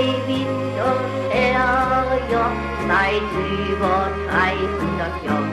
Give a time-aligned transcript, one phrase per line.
[0.00, 2.56] Neuwied und Herrjoch
[2.88, 3.30] seit
[3.68, 5.50] über 300 Jahren.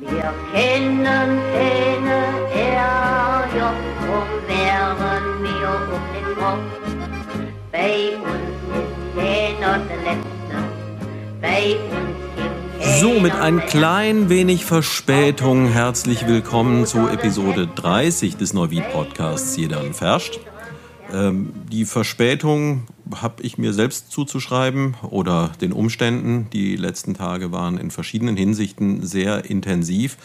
[0.00, 2.18] Wir kennen keine
[2.50, 5.72] Herrjoch, drum wären wir
[6.14, 6.64] den Kopf.
[7.72, 10.56] Bei uns ist keiner der Letzte,
[11.42, 18.90] bei uns so, mit ein klein wenig Verspätung herzlich willkommen zu Episode 30 des Neuwied
[18.92, 20.40] Podcasts Jeder Verscht.
[21.12, 26.48] Ähm, die Verspätung habe ich mir selbst zuzuschreiben oder den Umständen.
[26.52, 30.16] Die letzten Tage waren in verschiedenen Hinsichten sehr intensiv,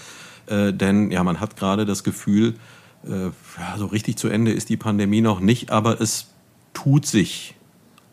[0.48, 2.55] äh, denn ja, man hat gerade das Gefühl,
[3.03, 3.30] äh,
[3.77, 6.27] so richtig zu Ende ist die Pandemie noch nicht, aber es
[6.73, 7.55] tut sich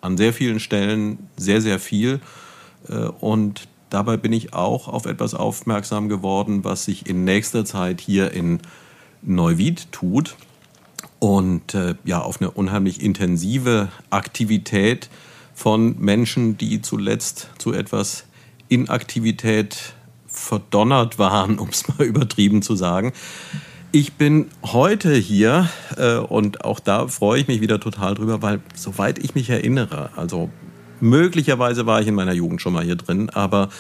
[0.01, 2.21] an sehr vielen Stellen sehr, sehr viel.
[2.89, 8.01] Äh, und dabei bin ich auch auf etwas aufmerksam geworden, was sich in nächster Zeit
[8.01, 8.61] hier in
[9.23, 10.37] Neuwied tut
[11.19, 15.09] und äh, ja auf eine unheimlich intensive Aktivität
[15.55, 18.25] von Menschen, die zuletzt zu etwas
[18.69, 19.95] Inaktivität
[20.27, 23.12] verdonnert waren, um es mal übertrieben zu sagen.
[23.91, 28.61] Ich bin heute hier äh, und auch da freue ich mich wieder total drüber, weil
[28.75, 30.51] soweit ich mich erinnere, also
[31.01, 33.70] möglicherweise war ich in meiner Jugend schon mal hier drin, aber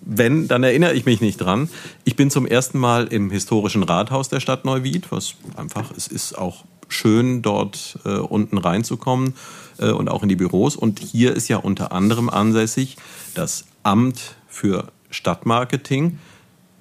[0.00, 1.68] wenn, dann erinnere ich mich nicht dran.
[2.04, 6.36] Ich bin zum ersten Mal im historischen Rathaus der Stadt Neuwied, was einfach, es ist
[6.36, 9.34] auch schön, dort äh, unten reinzukommen
[9.78, 10.76] äh, und auch in die Büros.
[10.76, 12.96] Und hier ist ja unter anderem ansässig
[13.34, 16.18] das Amt für Stadtmarketing.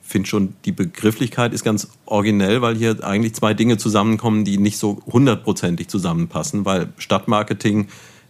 [0.04, 4.58] Ich finde schon, die Begrifflichkeit ist ganz originell, weil hier eigentlich zwei Dinge zusammenkommen, die
[4.58, 7.90] nicht so hundertprozentig zusammenpassen, weil Stadtmarketing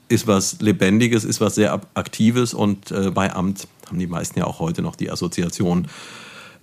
[0.10, 4.46] ist was Lebendiges, ist was sehr Aktives und äh, bei Amt haben die meisten ja
[4.46, 5.88] auch heute noch die Assoziation,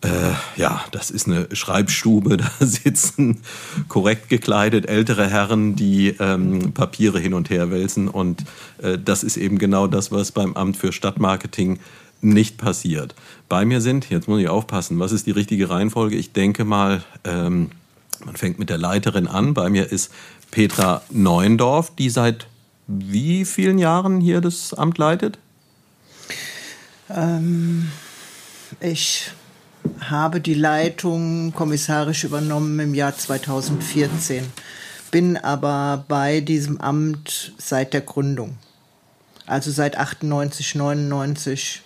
[0.05, 3.41] äh, ja, das ist eine Schreibstube, da sitzen
[3.89, 8.08] korrekt gekleidet ältere Herren, die ähm, Papiere hin und her wälzen.
[8.08, 8.44] Und
[8.83, 11.78] äh, das ist eben genau das, was beim Amt für Stadtmarketing
[12.20, 13.14] nicht passiert.
[13.48, 16.16] Bei mir sind, jetzt muss ich aufpassen, was ist die richtige Reihenfolge?
[16.16, 17.70] Ich denke mal, ähm,
[18.25, 19.54] man fängt mit der Leiterin an.
[19.54, 20.12] Bei mir ist
[20.50, 22.47] Petra Neuendorf, die seit
[22.87, 25.38] wie vielen Jahren hier das Amt leitet?
[27.10, 27.91] Ähm,
[28.81, 29.31] ich
[30.00, 34.44] habe die Leitung kommissarisch übernommen im Jahr 2014,
[35.10, 38.56] bin aber bei diesem Amt seit der Gründung.
[39.47, 41.82] Also seit 98, 99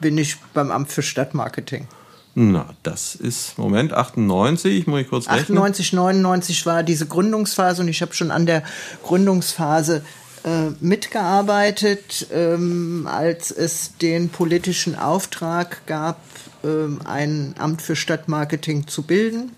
[0.00, 1.86] bin ich beim Amt für Stadtmarketing.
[2.34, 5.58] Na, das ist, Moment, 98, muss ich kurz rechnen.
[5.58, 8.62] 98, 99 war diese Gründungsphase und ich habe schon an der
[9.02, 10.02] Gründungsphase
[10.44, 16.20] äh, mitgearbeitet, ähm, als es den politischen Auftrag gab,
[16.64, 19.52] ähm, ein Amt für Stadtmarketing zu bilden.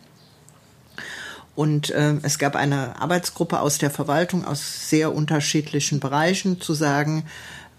[1.55, 7.25] Und äh, es gab eine Arbeitsgruppe aus der Verwaltung aus sehr unterschiedlichen Bereichen zu sagen,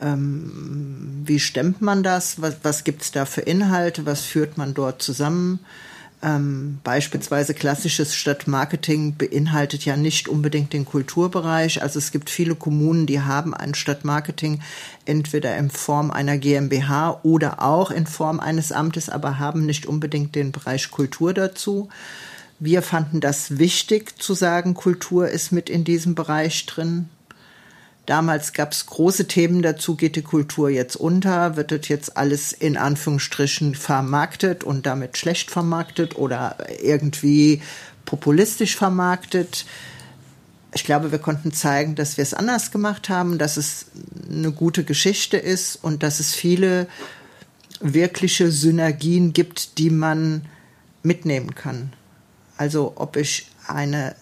[0.01, 4.73] ähm, wie stemmt man das, was, was gibt es da für Inhalte, was führt man
[4.73, 5.59] dort zusammen
[6.21, 11.81] ähm, beispielsweise klassisches Stadtmarketing beinhaltet ja nicht unbedingt den Kulturbereich.
[11.81, 14.61] Also es gibt viele Kommunen, die haben ein Stadtmarketing
[15.05, 20.35] entweder in Form einer GmbH oder auch in Form eines Amtes, aber haben nicht unbedingt
[20.35, 21.89] den Bereich Kultur dazu.
[22.59, 27.09] Wir fanden das wichtig zu sagen, Kultur ist mit in diesem Bereich drin.
[28.05, 32.53] Damals gab es große Themen dazu, geht die Kultur jetzt unter, wird das jetzt alles
[32.53, 37.63] in Anführungsstrichen vermarktet und damit schlecht vermarktet oder irgendwie
[38.05, 39.65] populistisch vermarktet.
[40.73, 43.87] Ich glaube, wir konnten zeigen, dass wir es anders gemacht haben, dass es
[44.29, 46.87] eine gute Geschichte ist und dass es viele
[47.79, 50.45] wirkliche Synergien gibt, die man
[51.01, 51.93] mitnehmen kann.
[52.57, 54.15] Also ob ich eine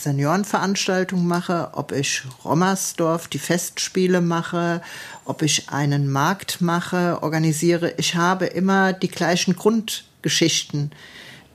[0.00, 4.82] Seniorenveranstaltung mache, ob ich Rommersdorf die Festspiele mache,
[5.24, 7.94] ob ich einen Markt mache, organisiere.
[7.98, 10.90] Ich habe immer die gleichen Grundgeschichten,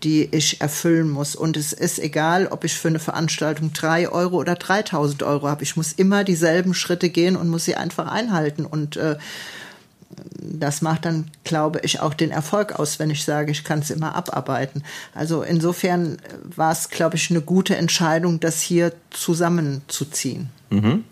[0.04, 1.36] die ich erfüllen muss.
[1.36, 5.64] Und es ist egal, ob ich für eine Veranstaltung drei Euro oder 3000 Euro habe.
[5.64, 8.66] Ich muss immer dieselben Schritte gehen und muss sie einfach einhalten.
[8.66, 9.18] Und äh,
[10.40, 13.90] das macht dann, glaube ich, auch den Erfolg aus, wenn ich sage, ich kann es
[13.90, 14.84] immer abarbeiten.
[15.14, 20.50] Also insofern war es, glaube ich, eine gute Entscheidung, das hier zusammenzuziehen.
[20.70, 21.04] Mhm.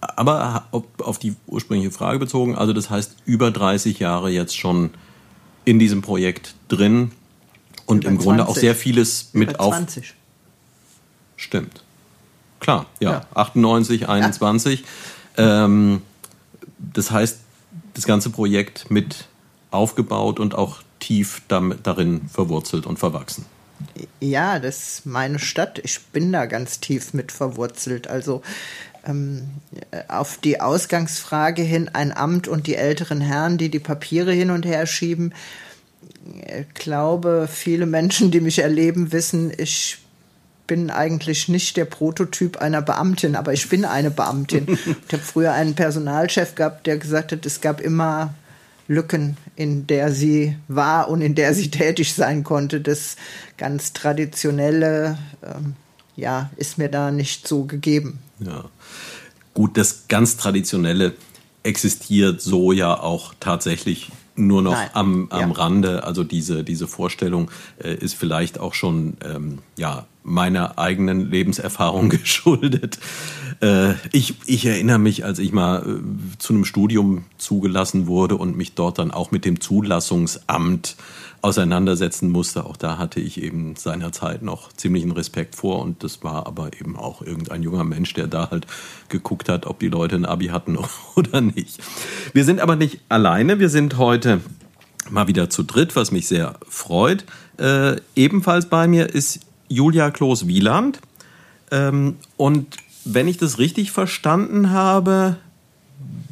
[0.00, 4.90] Aber auf die ursprüngliche Frage bezogen, also das heißt über 30 Jahre jetzt schon
[5.64, 7.12] in diesem Projekt drin
[7.86, 8.24] und über im 20.
[8.24, 10.10] Grunde auch sehr vieles mit über 20.
[10.10, 10.14] auf.
[11.36, 11.82] Stimmt.
[12.60, 13.10] Klar, ja.
[13.10, 13.26] ja.
[13.34, 14.84] 98, 21.
[15.36, 15.64] Ja.
[15.64, 16.02] Ähm,
[16.78, 17.38] das heißt,
[17.98, 19.26] das ganze Projekt mit
[19.70, 23.44] aufgebaut und auch tief darin verwurzelt und verwachsen.
[24.20, 25.80] Ja, das ist meine Stadt.
[25.82, 28.08] Ich bin da ganz tief mit verwurzelt.
[28.08, 28.42] Also
[29.04, 29.48] ähm,
[30.08, 34.64] auf die Ausgangsfrage hin ein Amt und die älteren Herren, die die Papiere hin und
[34.64, 35.34] her schieben.
[36.46, 39.98] Ich glaube, viele Menschen, die mich erleben, wissen, ich
[40.68, 44.66] bin eigentlich nicht der Prototyp einer Beamtin, aber ich bin eine Beamtin.
[45.08, 48.34] ich habe früher einen Personalchef gehabt, der gesagt hat, es gab immer
[48.86, 52.80] Lücken, in der sie war und in der sie tätig sein konnte.
[52.80, 53.16] Das
[53.56, 55.74] ganz traditionelle, ähm,
[56.14, 58.20] ja, ist mir da nicht so gegeben.
[58.38, 58.64] Ja.
[59.54, 61.14] Gut, das ganz traditionelle
[61.64, 64.90] existiert so ja auch tatsächlich nur noch Nein.
[64.94, 65.56] am, am ja.
[65.56, 66.04] Rande.
[66.04, 67.50] Also diese, diese Vorstellung
[67.82, 72.98] äh, ist vielleicht auch schon ähm, ja, meiner eigenen Lebenserfahrung geschuldet.
[73.60, 78.56] Äh, ich, ich erinnere mich, als ich mal äh, zu einem Studium zugelassen wurde und
[78.56, 80.96] mich dort dann auch mit dem Zulassungsamt
[81.42, 82.66] auseinandersetzen musste.
[82.66, 86.96] Auch da hatte ich eben seinerzeit noch ziemlichen Respekt vor und das war aber eben
[86.96, 88.66] auch irgendein junger Mensch, der da halt
[89.08, 90.78] geguckt hat, ob die Leute ein Abi hatten
[91.14, 91.78] oder nicht.
[92.32, 94.40] Wir sind aber nicht alleine, wir sind heute
[95.10, 97.24] mal wieder zu dritt, was mich sehr freut.
[97.58, 101.00] Äh, ebenfalls bei mir ist Julia Kloß-Wieland
[101.70, 105.38] ähm, und wenn ich das richtig verstanden habe,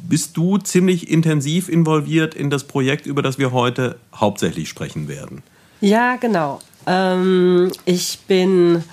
[0.07, 5.43] bist du ziemlich intensiv involviert in das Projekt, über das wir heute hauptsächlich sprechen werden.
[5.81, 6.59] Ja, genau.
[6.85, 8.83] Ähm, ich bin,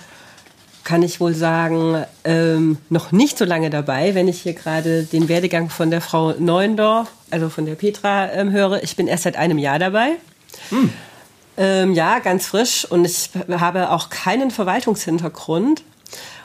[0.83, 5.29] kann ich wohl sagen, ähm, noch nicht so lange dabei, wenn ich hier gerade den
[5.29, 8.83] Werdegang von der Frau Neuendorf, also von der Petra, ähm, höre.
[8.83, 10.17] Ich bin erst seit einem Jahr dabei.
[10.69, 10.89] Hm.
[11.57, 15.83] Ähm, ja, ganz frisch und ich habe auch keinen Verwaltungshintergrund.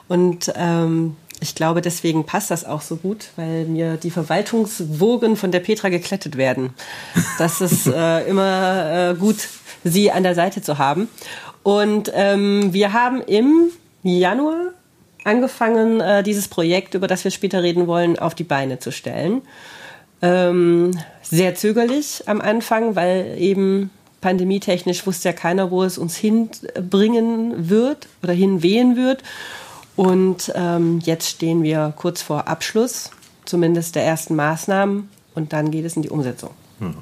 [0.06, 5.50] Und ähm, ich glaube, deswegen passt das auch so gut, weil mir die Verwaltungswogen von
[5.50, 6.74] der Petra geklettet werden.
[7.38, 9.48] Das ist äh, immer äh, gut,
[9.82, 11.08] sie an der Seite zu haben.
[11.62, 13.70] Und ähm, wir haben im
[14.02, 14.72] Januar
[15.24, 19.42] angefangen, äh, dieses Projekt, über das wir später reden wollen, auf die Beine zu stellen.
[20.22, 23.90] Ähm, sehr zögerlich am Anfang, weil eben
[24.20, 29.22] pandemietechnisch wusste ja keiner, wo es uns hinbringen wird oder hinwehen wird.
[30.00, 33.10] Und ähm, jetzt stehen wir kurz vor Abschluss,
[33.44, 36.52] zumindest der ersten Maßnahmen, und dann geht es in die Umsetzung.
[36.78, 36.94] Hm.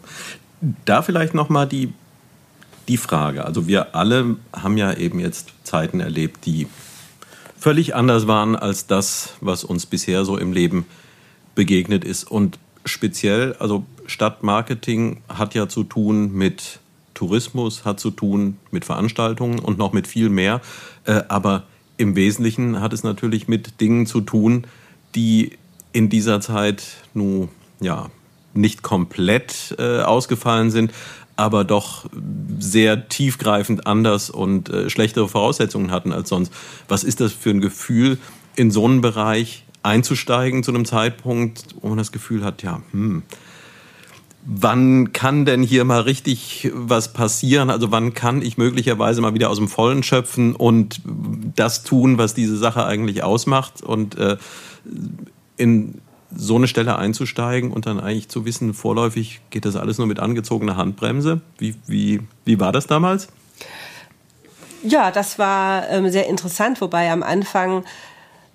[0.84, 1.92] Da vielleicht noch mal die
[2.88, 3.44] die Frage.
[3.44, 6.66] Also wir alle haben ja eben jetzt Zeiten erlebt, die
[7.56, 10.84] völlig anders waren als das, was uns bisher so im Leben
[11.54, 12.28] begegnet ist.
[12.28, 16.80] Und speziell, also Stadtmarketing hat ja zu tun mit
[17.14, 20.60] Tourismus, hat zu tun mit Veranstaltungen und noch mit viel mehr.
[21.04, 21.62] Äh, aber
[21.98, 24.66] im Wesentlichen hat es natürlich mit Dingen zu tun,
[25.14, 25.58] die
[25.92, 27.48] in dieser Zeit nun
[27.80, 28.10] ja
[28.54, 30.92] nicht komplett äh, ausgefallen sind,
[31.36, 32.06] aber doch
[32.58, 36.52] sehr tiefgreifend anders und äh, schlechtere Voraussetzungen hatten als sonst.
[36.88, 38.18] Was ist das für ein Gefühl,
[38.56, 43.22] in so einen Bereich einzusteigen zu einem Zeitpunkt, wo man das Gefühl hat, ja, hm,
[44.44, 47.70] wann kann denn hier mal richtig was passieren?
[47.70, 51.00] Also wann kann ich möglicherweise mal wieder aus dem Vollen schöpfen und
[51.56, 54.36] das tun, was diese Sache eigentlich ausmacht und äh,
[55.56, 56.00] in
[56.34, 60.20] so eine Stelle einzusteigen und dann eigentlich zu wissen, vorläufig geht das alles nur mit
[60.20, 61.40] angezogener Handbremse.
[61.56, 63.28] Wie, wie, wie war das damals?
[64.82, 67.84] Ja, das war ähm, sehr interessant, wobei am Anfang,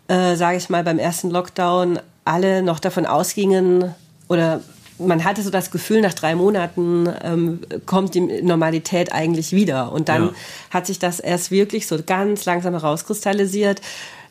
[0.08, 3.94] äh, sage ich mal, beim ersten Lockdown alle noch davon ausgingen
[4.30, 4.62] oder
[5.00, 9.92] man hatte so das Gefühl, nach drei Monaten ähm, kommt die Normalität eigentlich wieder.
[9.92, 10.34] Und dann ja.
[10.72, 13.82] hat sich das erst wirklich so ganz langsam herauskristallisiert,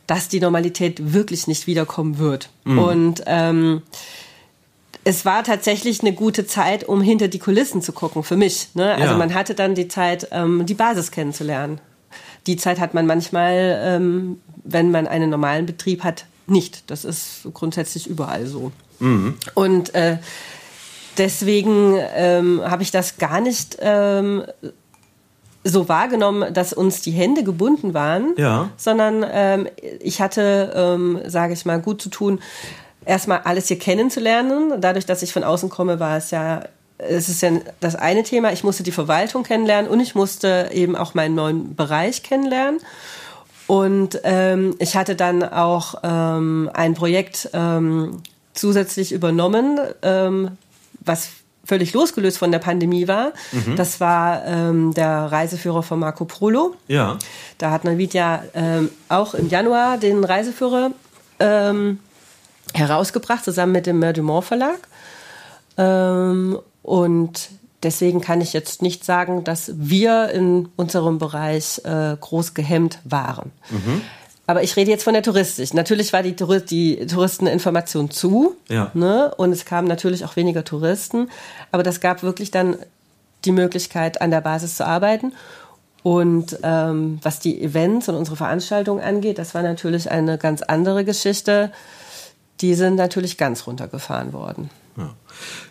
[0.07, 2.49] dass die Normalität wirklich nicht wiederkommen wird.
[2.65, 2.79] Mhm.
[2.79, 3.81] Und ähm,
[5.03, 8.69] es war tatsächlich eine gute Zeit, um hinter die Kulissen zu gucken, für mich.
[8.73, 8.93] Ne?
[8.93, 9.17] Also ja.
[9.17, 11.79] man hatte dann die Zeit, ähm, die Basis kennenzulernen.
[12.47, 16.83] Die Zeit hat man manchmal, ähm, wenn man einen normalen Betrieb hat, nicht.
[16.87, 18.71] Das ist grundsätzlich überall so.
[19.03, 19.35] Mhm.
[19.53, 20.17] Und äh,
[21.17, 24.43] deswegen ähm, habe ich das gar nicht ähm,
[25.63, 28.69] so wahrgenommen, dass uns die Hände gebunden waren, ja.
[28.77, 29.67] sondern ähm,
[29.99, 32.39] ich hatte, ähm, sage ich mal, gut zu tun,
[33.05, 34.81] erstmal alles hier kennenzulernen.
[34.81, 36.63] Dadurch, dass ich von außen komme, war es ja,
[36.97, 38.51] es ist ja das eine Thema.
[38.53, 42.79] Ich musste die Verwaltung kennenlernen und ich musste eben auch meinen neuen Bereich kennenlernen.
[43.67, 48.21] Und ähm, ich hatte dann auch ähm, ein Projekt ähm,
[48.53, 50.51] zusätzlich übernommen, ähm,
[51.01, 51.29] was
[51.65, 53.31] völlig losgelöst von der Pandemie war.
[53.51, 53.75] Mhm.
[53.75, 56.75] Das war ähm, der Reiseführer von Marco Polo.
[56.87, 57.17] Ja.
[57.57, 60.91] Da hat Navid ja ähm, auch im Januar den Reiseführer
[61.39, 61.99] ähm,
[62.73, 64.87] herausgebracht, zusammen mit dem Mer Dumont Verlag.
[65.77, 67.49] Ähm, und
[67.81, 73.51] deswegen kann ich jetzt nicht sagen, dass wir in unserem Bereich äh, groß gehemmt waren.
[73.69, 74.01] Mhm.
[74.45, 75.73] Aber ich rede jetzt von der Touristik.
[75.73, 78.55] Natürlich war die, Tour die Touristeninformation zu.
[78.67, 78.91] Ja.
[78.93, 79.33] Ne?
[79.37, 81.29] Und es kamen natürlich auch weniger Touristen.
[81.71, 82.75] Aber das gab wirklich dann
[83.45, 85.33] die Möglichkeit, an der Basis zu arbeiten.
[86.01, 91.05] Und ähm, was die Events und unsere Veranstaltungen angeht, das war natürlich eine ganz andere
[91.05, 91.71] Geschichte.
[92.59, 94.69] Die sind natürlich ganz runtergefahren worden.
[94.97, 95.13] Ja.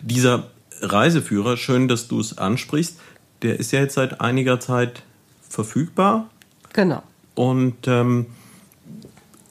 [0.00, 0.46] Dieser
[0.80, 2.96] Reiseführer, schön, dass du es ansprichst,
[3.42, 5.02] der ist ja jetzt seit einiger Zeit
[5.48, 6.30] verfügbar.
[6.72, 7.02] Genau.
[7.34, 8.26] Und ähm,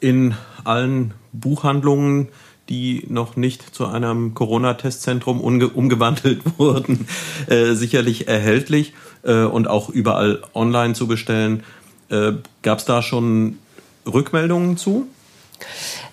[0.01, 2.27] in allen Buchhandlungen,
[2.67, 7.07] die noch nicht zu einem Corona-Testzentrum umgewandelt wurden,
[7.47, 8.93] äh, sicherlich erhältlich
[9.23, 11.63] äh, und auch überall online zu bestellen.
[12.09, 13.59] Äh, Gab es da schon
[14.05, 15.07] Rückmeldungen zu?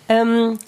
[0.08, 0.58] Ähm,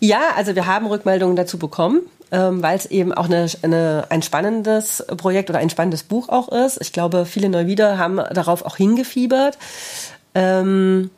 [0.00, 2.02] ja, also wir haben Rückmeldungen dazu bekommen.
[2.30, 6.48] Ähm, weil es eben auch eine, eine, ein spannendes Projekt oder ein spannendes Buch auch
[6.48, 6.78] ist.
[6.82, 9.56] Ich glaube, viele Neuwieder haben darauf auch hingefiebert.
[10.34, 11.08] Ähm,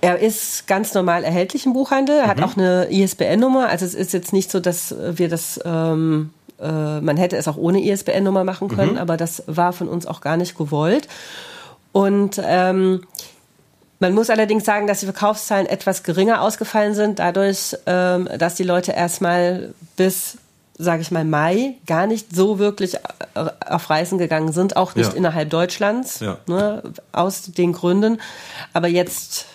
[0.00, 2.26] er ist ganz normal erhältlich im Buchhandel, mhm.
[2.26, 3.68] hat auch eine ISBN-Nummer.
[3.68, 7.56] Also es ist jetzt nicht so, dass wir das, ähm, äh, man hätte es auch
[7.56, 8.98] ohne ISBN-Nummer machen können, mhm.
[8.98, 11.08] aber das war von uns auch gar nicht gewollt.
[11.92, 13.02] Und ähm,
[13.98, 18.64] man muss allerdings sagen, dass die Verkaufszahlen etwas geringer ausgefallen sind, dadurch, ähm, dass die
[18.64, 20.36] Leute erstmal bis
[20.78, 22.98] sage ich mal, Mai gar nicht so wirklich äh,
[23.66, 25.16] auf Reisen gegangen sind, auch nicht ja.
[25.16, 26.36] innerhalb Deutschlands, ja.
[26.46, 28.20] ne, aus den Gründen.
[28.72, 29.46] Aber jetzt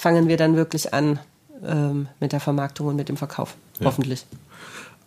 [0.00, 1.18] fangen wir dann wirklich an
[1.64, 3.86] ähm, mit der Vermarktung und mit dem Verkauf, ja.
[3.86, 4.24] hoffentlich.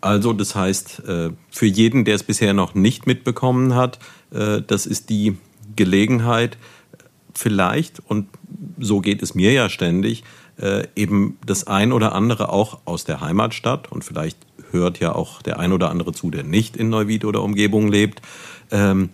[0.01, 3.99] Also das heißt, äh, für jeden, der es bisher noch nicht mitbekommen hat,
[4.31, 5.37] äh, das ist die
[5.75, 6.57] Gelegenheit,
[7.33, 8.27] vielleicht, und
[8.77, 10.23] so geht es mir ja ständig,
[10.57, 14.37] äh, eben das ein oder andere auch aus der Heimatstadt und vielleicht
[14.71, 18.21] hört ja auch der ein oder andere zu, der nicht in Neuwied oder Umgebung lebt,
[18.69, 19.09] ähm,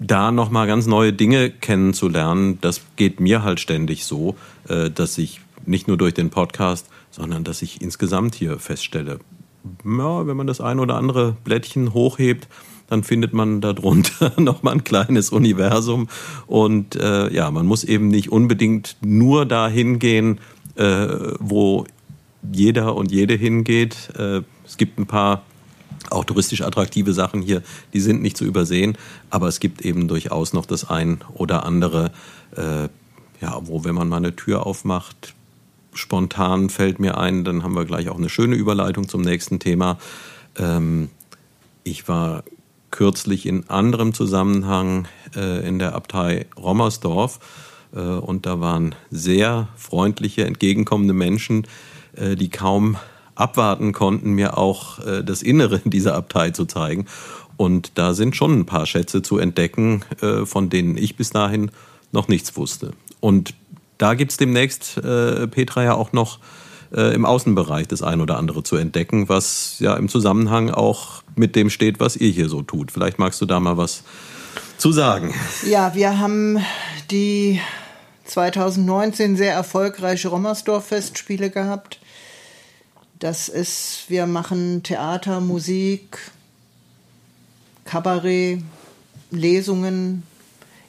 [0.00, 4.34] da nochmal ganz neue Dinge kennenzulernen, das geht mir halt ständig so,
[4.68, 9.20] äh, dass ich nicht nur durch den Podcast, sondern dass ich insgesamt hier feststelle,
[9.84, 12.48] ja, wenn man das ein oder andere Blättchen hochhebt,
[12.88, 16.08] dann findet man darunter nochmal ein kleines Universum.
[16.46, 20.40] Und äh, ja, man muss eben nicht unbedingt nur dahin gehen,
[20.76, 21.84] äh, wo
[22.52, 24.10] jeder und jede hingeht.
[24.18, 25.42] Äh, es gibt ein paar
[26.08, 28.96] auch touristisch attraktive Sachen hier, die sind nicht zu übersehen,
[29.28, 32.12] aber es gibt eben durchaus noch das ein oder andere,
[32.56, 32.88] äh,
[33.40, 35.34] ja, wo wenn man mal eine Tür aufmacht,
[35.92, 39.98] spontan fällt mir ein, dann haben wir gleich auch eine schöne Überleitung zum nächsten Thema.
[40.56, 41.10] Ähm,
[41.84, 42.44] ich war
[42.90, 47.40] kürzlich in anderem Zusammenhang äh, in der Abtei Rommersdorf
[47.94, 51.66] äh, und da waren sehr freundliche, entgegenkommende Menschen,
[52.16, 52.96] äh, die kaum
[53.40, 57.06] abwarten konnten, mir auch äh, das Innere dieser Abtei zu zeigen.
[57.56, 61.70] Und da sind schon ein paar Schätze zu entdecken, äh, von denen ich bis dahin
[62.12, 62.92] noch nichts wusste.
[63.20, 63.54] Und
[63.98, 66.38] da gibt es demnächst, äh, Petra, ja auch noch
[66.94, 71.54] äh, im Außenbereich das ein oder andere zu entdecken, was ja im Zusammenhang auch mit
[71.54, 72.90] dem steht, was ihr hier so tut.
[72.90, 74.04] Vielleicht magst du da mal was
[74.78, 75.34] zu sagen.
[75.68, 76.58] Ja, wir haben
[77.10, 77.60] die
[78.24, 82.00] 2019 sehr erfolgreiche Rommersdorf-Festspiele gehabt.
[83.20, 86.18] Das ist, wir machen Theater, Musik,
[87.84, 88.62] Kabarett,
[89.30, 90.22] Lesungen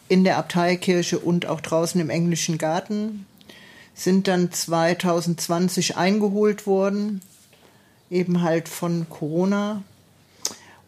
[0.08, 3.26] in der Abteikirche und auch draußen im englischen Garten.
[3.94, 7.22] Sind dann 2020 eingeholt worden,
[8.10, 9.84] eben halt von Corona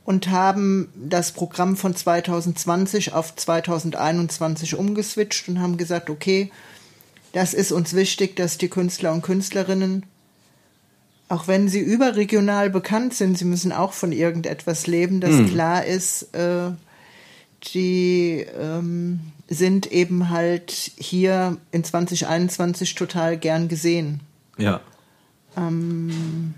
[0.05, 6.53] und haben das Programm von 2020 auf 2021 umgeswitcht und haben gesagt, okay,
[7.33, 10.05] das ist uns wichtig, dass die Künstler und Künstlerinnen
[11.33, 15.49] auch wenn sie überregional bekannt sind, sie müssen auch von irgendetwas leben, das mhm.
[15.49, 16.69] klar ist, äh,
[17.73, 24.19] die ähm, sind eben halt hier in 2021 total gern gesehen.
[24.59, 24.81] Ja.
[25.57, 26.53] Ähm,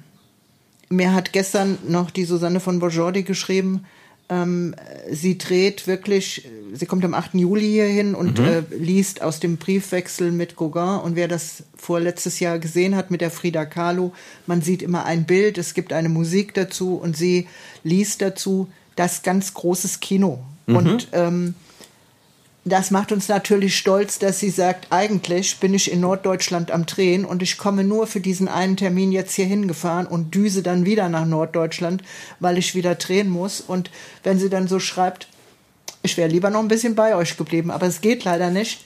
[0.89, 3.85] mir hat gestern noch die Susanne von Bojordi geschrieben,
[4.29, 4.75] ähm,
[5.11, 7.35] sie dreht wirklich, sie kommt am 8.
[7.35, 8.45] Juli hier hin und mhm.
[8.45, 10.99] äh, liest aus dem Briefwechsel mit Gauguin.
[11.01, 14.13] Und wer das vorletztes Jahr gesehen hat mit der Frida Kahlo,
[14.47, 17.47] man sieht immer ein Bild, es gibt eine Musik dazu und sie
[17.83, 20.39] liest dazu das ganz großes Kino.
[20.65, 20.75] Mhm.
[20.75, 21.55] Und ähm,
[22.67, 27.23] das macht uns natürlich stolz, dass sie sagt, eigentlich bin ich in Norddeutschland am Drehen
[27.23, 31.07] und ich komme nur für diesen einen Termin jetzt hier hingefahren und düse dann wieder
[31.07, 32.01] nach Norddeutschland,
[32.39, 33.61] weil ich wieder drehen muss.
[33.61, 33.91] Und
[34.23, 35.27] wenn sie dann so schreibt,
[36.01, 38.83] ich wäre lieber noch ein bisschen bei euch geblieben, aber es geht leider nicht,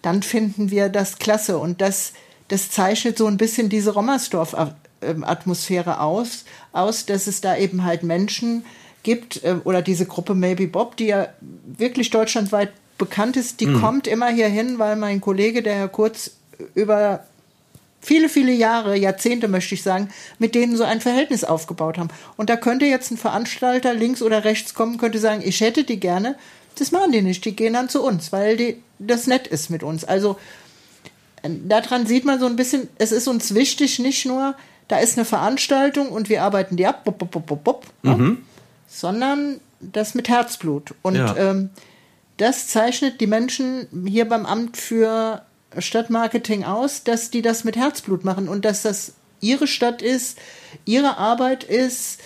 [0.00, 1.58] dann finden wir das klasse.
[1.58, 2.14] Und das,
[2.48, 8.64] das zeichnet so ein bisschen diese Rommersdorf-Atmosphäre aus, aus, dass es da eben halt Menschen
[9.02, 11.28] gibt, äh, oder diese Gruppe Maybe Bob, die ja
[11.66, 13.80] wirklich deutschlandweit bekannt ist, die mhm.
[13.80, 16.32] kommt immer hier hin, weil mein Kollege, der Herr Kurz,
[16.74, 17.24] über
[18.00, 22.10] viele, viele Jahre, Jahrzehnte möchte ich sagen, mit denen so ein Verhältnis aufgebaut haben.
[22.36, 26.00] Und da könnte jetzt ein Veranstalter links oder rechts kommen, könnte sagen, ich hätte die
[26.00, 26.36] gerne.
[26.76, 29.82] Das machen die nicht, die gehen dann zu uns, weil die, das nett ist mit
[29.82, 30.04] uns.
[30.04, 30.38] Also
[31.42, 34.54] daran sieht man so ein bisschen, es ist uns wichtig, nicht nur,
[34.86, 38.38] da ist eine Veranstaltung und wir arbeiten die ab, bop, bop, bop, mhm.
[38.88, 40.94] sondern das mit Herzblut.
[41.02, 41.36] Und ja.
[41.36, 41.70] ähm,
[42.38, 45.42] das zeichnet die Menschen hier beim Amt für
[45.76, 50.38] Stadtmarketing aus, dass die das mit Herzblut machen und dass das ihre Stadt ist,
[50.84, 52.20] ihre Arbeit ist,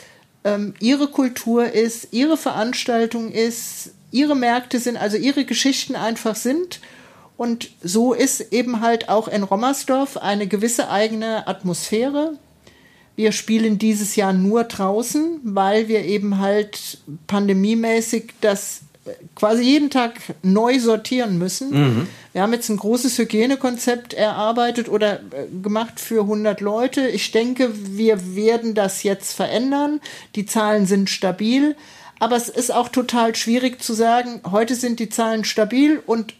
[0.44, 6.80] ähm, ihre Kultur ist, ihre Veranstaltung ist, ihre Märkte sind, also ihre Geschichten einfach sind.
[7.36, 12.38] Und so ist eben halt auch in Rommersdorf eine gewisse eigene Atmosphäre.
[13.16, 18.82] Wir spielen dieses Jahr nur draußen, weil wir eben halt pandemiemäßig das
[19.34, 21.70] quasi jeden Tag neu sortieren müssen.
[21.70, 22.06] Mhm.
[22.32, 27.08] Wir haben jetzt ein großes Hygienekonzept erarbeitet oder äh, gemacht für 100 Leute.
[27.08, 30.00] Ich denke, wir werden das jetzt verändern.
[30.36, 31.76] Die Zahlen sind stabil.
[32.20, 36.34] Aber es ist auch total schwierig zu sagen, heute sind die Zahlen stabil und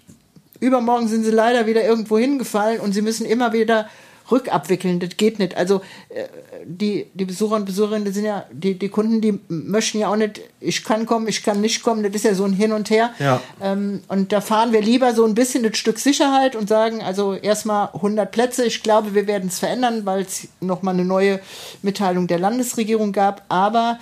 [0.61, 3.89] übermorgen sind sie leider wieder irgendwo hingefallen und sie müssen immer wieder
[4.33, 4.99] rückabwickeln.
[4.99, 5.57] Das geht nicht.
[5.57, 6.25] Also äh,
[6.65, 10.41] die, die Besucher und Besucherinnen, sind ja, die, die Kunden, die möchten ja auch nicht,
[10.61, 12.03] ich kann kommen, ich kann nicht kommen.
[12.03, 13.11] Das ist ja so ein Hin und Her.
[13.19, 13.41] Ja.
[13.61, 17.35] Ähm, und da fahren wir lieber so ein bisschen ein Stück Sicherheit und sagen, also
[17.35, 18.65] erstmal 100 Plätze.
[18.65, 21.41] Ich glaube, wir werden es verändern, weil es nochmal eine neue
[21.83, 23.45] Mitteilung der Landesregierung gab.
[23.49, 23.99] Aber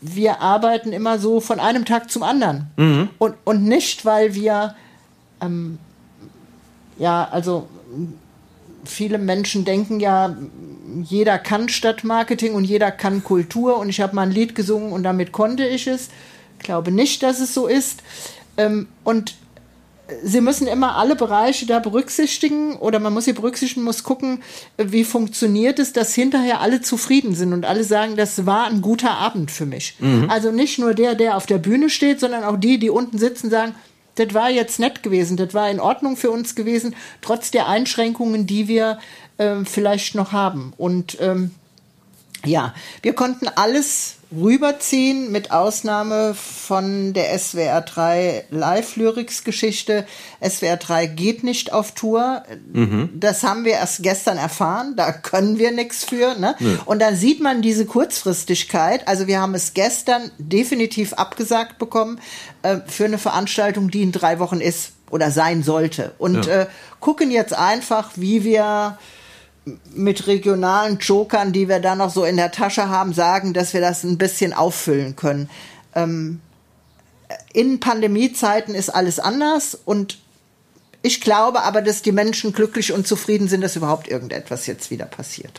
[0.00, 2.66] wir arbeiten immer so von einem Tag zum anderen.
[2.76, 3.08] Mhm.
[3.18, 4.74] Und, und nicht, weil wir,
[5.40, 5.78] ähm,
[6.98, 7.68] ja, also
[8.84, 10.36] viele Menschen denken ja,
[11.02, 15.02] jeder kann Stadtmarketing und jeder kann Kultur und ich habe mal ein Lied gesungen und
[15.02, 16.08] damit konnte ich es.
[16.58, 18.02] Ich glaube nicht, dass es so ist.
[18.56, 19.34] Ähm, und
[20.22, 24.42] Sie müssen immer alle Bereiche da berücksichtigen oder man muss sie berücksichtigen, muss gucken,
[24.76, 29.12] wie funktioniert es, dass hinterher alle zufrieden sind und alle sagen, das war ein guter
[29.12, 29.96] Abend für mich.
[30.00, 30.28] Mhm.
[30.28, 33.48] Also nicht nur der, der auf der Bühne steht, sondern auch die, die unten sitzen,
[33.48, 33.74] sagen,
[34.16, 38.46] das war jetzt nett gewesen, das war in Ordnung für uns gewesen, trotz der Einschränkungen,
[38.46, 38.98] die wir
[39.38, 40.72] äh, vielleicht noch haben.
[40.76, 41.50] Und ähm,
[42.44, 50.06] ja, wir konnten alles rüberziehen, mit Ausnahme von der SWR 3 Live-Lyrics-Geschichte.
[50.42, 52.42] SWR 3 geht nicht auf Tour.
[52.72, 53.10] Mhm.
[53.14, 54.94] Das haben wir erst gestern erfahren.
[54.96, 56.34] Da können wir nichts für.
[56.38, 56.54] Ne?
[56.58, 56.80] Mhm.
[56.84, 59.06] Und dann sieht man diese Kurzfristigkeit.
[59.08, 62.20] Also wir haben es gestern definitiv abgesagt bekommen
[62.62, 66.12] äh, für eine Veranstaltung, die in drei Wochen ist oder sein sollte.
[66.18, 66.62] Und ja.
[66.62, 66.66] äh,
[67.00, 68.98] gucken jetzt einfach, wie wir
[69.94, 73.80] mit regionalen Jokern, die wir da noch so in der Tasche haben, sagen, dass wir
[73.80, 75.48] das ein bisschen auffüllen können.
[75.94, 76.40] Ähm,
[77.52, 80.18] in Pandemiezeiten ist alles anders und
[81.02, 85.06] ich glaube aber, dass die Menschen glücklich und zufrieden sind, dass überhaupt irgendetwas jetzt wieder
[85.06, 85.52] passiert.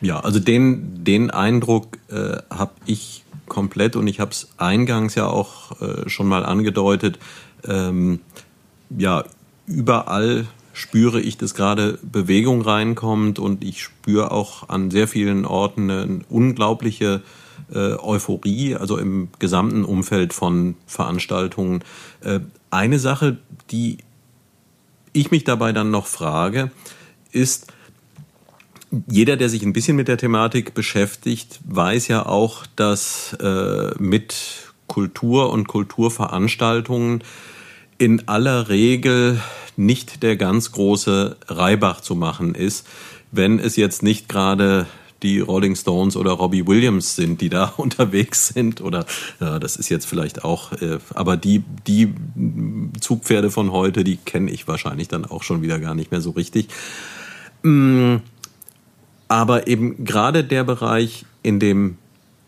[0.00, 5.26] Ja, also den, den Eindruck äh, habe ich komplett und ich habe es eingangs ja
[5.26, 7.18] auch äh, schon mal angedeutet.
[7.66, 8.20] Ähm,
[8.90, 9.24] ja,
[9.66, 10.46] überall
[10.76, 16.20] spüre ich, dass gerade Bewegung reinkommt und ich spüre auch an sehr vielen Orten eine
[16.28, 17.22] unglaubliche
[17.72, 21.82] äh, Euphorie, also im gesamten Umfeld von Veranstaltungen.
[22.20, 23.38] Äh, eine Sache,
[23.70, 23.96] die
[25.14, 26.70] ich mich dabei dann noch frage,
[27.32, 27.72] ist,
[29.10, 34.74] jeder, der sich ein bisschen mit der Thematik beschäftigt, weiß ja auch, dass äh, mit
[34.88, 37.24] Kultur und Kulturveranstaltungen
[37.96, 39.40] in aller Regel
[39.76, 42.86] nicht der ganz große Reibach zu machen ist,
[43.32, 44.86] wenn es jetzt nicht gerade
[45.22, 48.80] die Rolling Stones oder Robbie Williams sind, die da unterwegs sind.
[48.80, 49.06] Oder
[49.40, 52.14] ja, das ist jetzt vielleicht auch, äh, aber die, die
[53.00, 56.30] Zugpferde von heute, die kenne ich wahrscheinlich dann auch schon wieder gar nicht mehr so
[56.30, 56.68] richtig.
[57.62, 58.16] Mm,
[59.28, 61.98] aber eben gerade der Bereich, in dem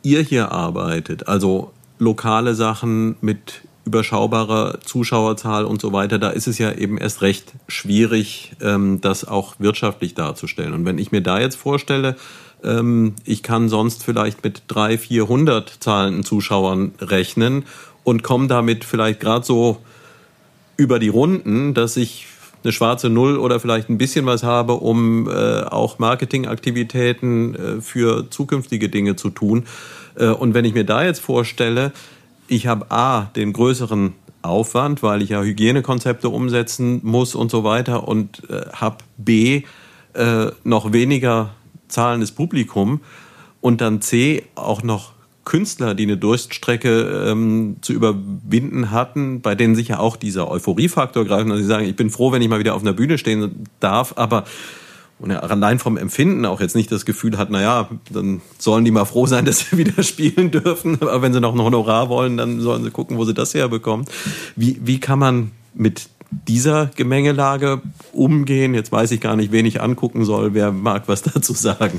[0.03, 6.59] ihr hier arbeitet, also lokale Sachen mit überschaubare Zuschauerzahl und so weiter, da ist es
[6.59, 10.75] ja eben erst recht schwierig, ähm, das auch wirtschaftlich darzustellen.
[10.75, 12.17] Und wenn ich mir da jetzt vorstelle,
[12.63, 17.65] ähm, ich kann sonst vielleicht mit 300, 400 zahlenden Zuschauern rechnen
[18.05, 19.79] und komme damit vielleicht gerade so
[20.77, 22.27] über die Runden, dass ich
[22.65, 28.29] eine schwarze Null oder vielleicht ein bisschen was habe, um äh, auch Marketingaktivitäten äh, für
[28.31, 29.65] zukünftige Dinge zu tun.
[30.17, 31.93] Äh, und wenn ich mir da jetzt vorstelle,
[32.49, 38.09] ich habe A, den größeren Aufwand, weil ich ja Hygienekonzepte umsetzen muss und so weiter
[38.09, 39.63] und äh, habe B,
[40.15, 41.51] äh, noch weniger
[41.89, 43.01] zahlendes Publikum
[43.61, 45.13] und dann C, auch noch
[45.45, 51.25] Künstler, die eine Durststrecke ähm, zu überwinden hatten, bei denen sich ja auch dieser Euphoriefaktor
[51.25, 53.65] greift, dass sie sagen, ich bin froh, wenn ich mal wieder auf einer Bühne stehen
[53.81, 54.45] darf, aber
[55.19, 58.91] und er allein vom Empfinden auch jetzt nicht das Gefühl hat, naja, dann sollen die
[58.91, 61.01] mal froh sein, dass sie wieder spielen dürfen.
[61.01, 64.07] Aber wenn sie noch ein Honorar wollen, dann sollen sie gucken, wo sie das herbekommen.
[64.57, 67.81] Wie, wie kann man mit dieser Gemengelage
[68.13, 68.75] umgehen?
[68.75, 70.55] Jetzt weiß ich gar nicht, wen ich angucken soll.
[70.55, 71.99] Wer mag was dazu sagen?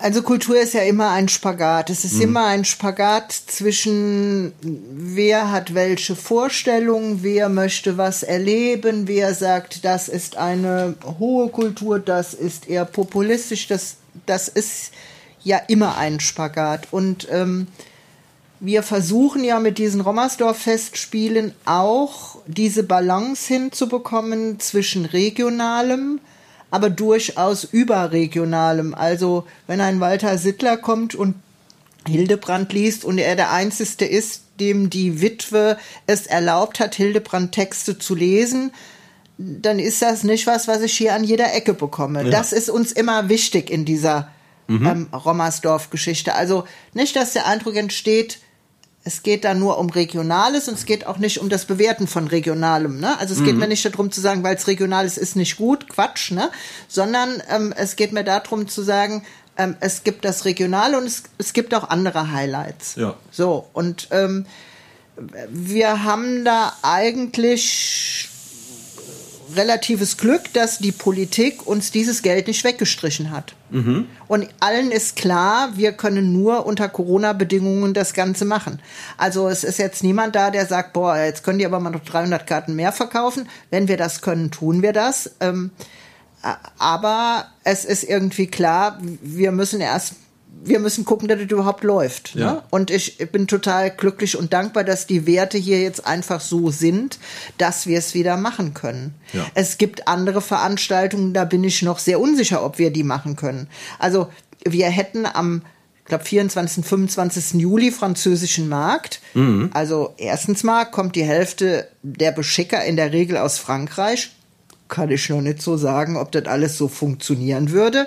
[0.00, 1.90] Also Kultur ist ja immer ein Spagat.
[1.90, 2.22] Es ist mhm.
[2.22, 10.08] immer ein Spagat zwischen wer hat welche Vorstellungen, wer möchte was erleben, wer sagt, das
[10.08, 14.92] ist eine hohe Kultur, das ist eher populistisch, das, das ist
[15.42, 16.86] ja immer ein Spagat.
[16.92, 17.66] Und ähm,
[18.60, 26.20] wir versuchen ja mit diesen Rommersdorf-Festspielen auch diese Balance hinzubekommen zwischen regionalem,
[26.70, 28.94] aber durchaus überregionalem.
[28.94, 31.34] Also wenn ein Walter Sittler kommt und
[32.06, 37.98] Hildebrand liest und er der Einzige ist, dem die Witwe es erlaubt hat, Hildebrand Texte
[37.98, 38.72] zu lesen,
[39.38, 42.24] dann ist das nicht was, was ich hier an jeder Ecke bekomme.
[42.24, 42.30] Ja.
[42.30, 44.30] Das ist uns immer wichtig in dieser
[44.66, 44.86] mhm.
[44.86, 46.34] ähm, Rommersdorf-Geschichte.
[46.34, 48.40] Also nicht, dass der Eindruck entsteht,
[49.04, 52.28] es geht da nur um Regionales und es geht auch nicht um das Bewerten von
[52.28, 53.00] Regionalem.
[53.00, 53.18] Ne?
[53.18, 53.44] Also es mhm.
[53.44, 56.50] geht mir nicht darum zu sagen, weil es Regionales ist nicht gut, Quatsch, ne?
[56.88, 59.24] sondern ähm, es geht mir darum zu sagen,
[59.56, 62.96] ähm, es gibt das Regionale und es, es gibt auch andere Highlights.
[62.96, 63.16] Ja.
[63.30, 64.46] So, und ähm,
[65.50, 68.28] wir haben da eigentlich
[69.58, 73.54] relatives Glück, dass die Politik uns dieses Geld nicht weggestrichen hat.
[73.70, 74.06] Mhm.
[74.28, 78.80] Und allen ist klar, wir können nur unter Corona-Bedingungen das Ganze machen.
[79.16, 82.04] Also es ist jetzt niemand da, der sagt, boah, jetzt können die aber mal noch
[82.04, 83.48] 300 Karten mehr verkaufen.
[83.70, 85.32] Wenn wir das können, tun wir das.
[85.40, 85.72] Ähm,
[86.78, 90.14] aber es ist irgendwie klar, wir müssen erst
[90.64, 92.34] wir müssen gucken, dass es überhaupt läuft.
[92.34, 92.40] Ne?
[92.42, 92.52] Ja.
[92.52, 92.62] Ne?
[92.70, 97.18] Und ich bin total glücklich und dankbar, dass die Werte hier jetzt einfach so sind,
[97.58, 99.14] dass wir es wieder machen können.
[99.32, 99.46] Ja.
[99.54, 103.68] Es gibt andere Veranstaltungen, da bin ich noch sehr unsicher, ob wir die machen können.
[103.98, 104.28] Also
[104.64, 105.62] wir hätten am
[106.02, 106.86] ich glaube 24.
[106.86, 107.60] 25.
[107.60, 109.20] Juli französischen Markt.
[109.34, 109.68] Mhm.
[109.74, 114.30] Also erstens mal kommt die Hälfte der Beschicker in der Regel aus Frankreich.
[114.88, 118.06] Kann ich noch nicht so sagen, ob das alles so funktionieren würde.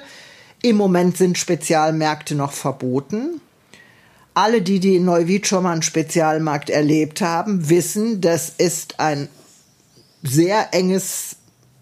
[0.62, 3.42] Im Moment sind Spezialmärkte noch verboten.
[4.34, 9.28] Alle, die, die in Neuwied schon mal einen Spezialmarkt erlebt haben, wissen, das ist ein
[10.24, 11.36] sehr enges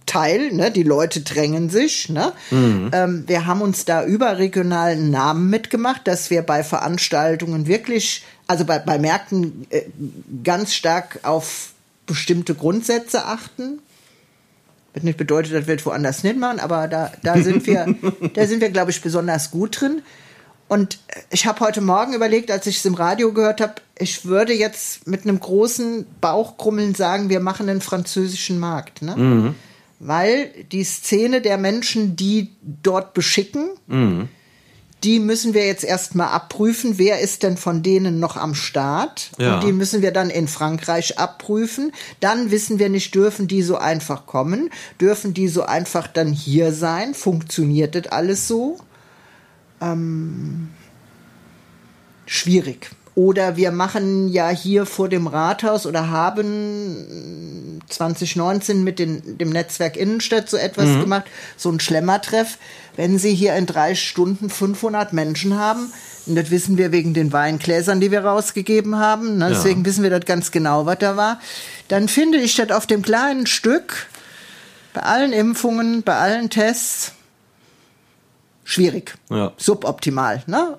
[0.05, 0.71] Teil, ne?
[0.71, 2.09] die Leute drängen sich.
[2.09, 2.33] Ne?
[2.49, 2.89] Mhm.
[2.91, 8.79] Ähm, wir haben uns da überregionalen Namen mitgemacht, dass wir bei Veranstaltungen wirklich, also bei,
[8.79, 9.83] bei Märkten äh,
[10.43, 11.73] ganz stark auf
[12.07, 13.79] bestimmte Grundsätze achten.
[14.99, 17.95] Wird nicht bedeutet, dass wir es woanders nicht machen, aber da, da sind wir,
[18.33, 20.01] da sind wir, glaube ich, besonders gut drin.
[20.67, 20.99] Und
[21.31, 25.07] ich habe heute Morgen überlegt, als ich es im Radio gehört habe, ich würde jetzt
[25.07, 29.01] mit einem großen Bauchkrummeln sagen, wir machen einen französischen Markt.
[29.01, 29.15] Ne?
[29.15, 29.55] Mhm.
[29.99, 34.29] Weil die Szene der Menschen, die dort beschicken, mhm
[35.03, 39.31] die müssen wir jetzt erstmal abprüfen, wer ist denn von denen noch am Start.
[39.37, 39.55] Ja.
[39.55, 41.93] Und die müssen wir dann in Frankreich abprüfen.
[42.19, 44.69] Dann wissen wir nicht, dürfen die so einfach kommen?
[44.99, 47.13] Dürfen die so einfach dann hier sein?
[47.13, 48.77] Funktioniert das alles so?
[49.79, 50.69] Ähm,
[52.25, 52.91] schwierig.
[53.19, 59.97] Oder wir machen ja hier vor dem Rathaus oder haben 2019 mit den, dem Netzwerk
[59.97, 61.01] Innenstadt so etwas mhm.
[61.01, 61.25] gemacht,
[61.57, 62.57] so ein Schlemmertreff.
[62.95, 65.91] Wenn Sie hier in drei Stunden 500 Menschen haben,
[66.27, 69.49] und das wissen wir wegen den Weingläsern, die wir rausgegeben haben, ne?
[69.49, 69.87] deswegen ja.
[69.87, 71.41] wissen wir das ganz genau, was da war,
[71.89, 74.07] dann finde ich das auf dem kleinen Stück,
[74.93, 77.11] bei allen Impfungen, bei allen Tests,
[78.63, 79.51] schwierig, ja.
[79.57, 80.41] suboptimal.
[80.47, 80.77] Ne?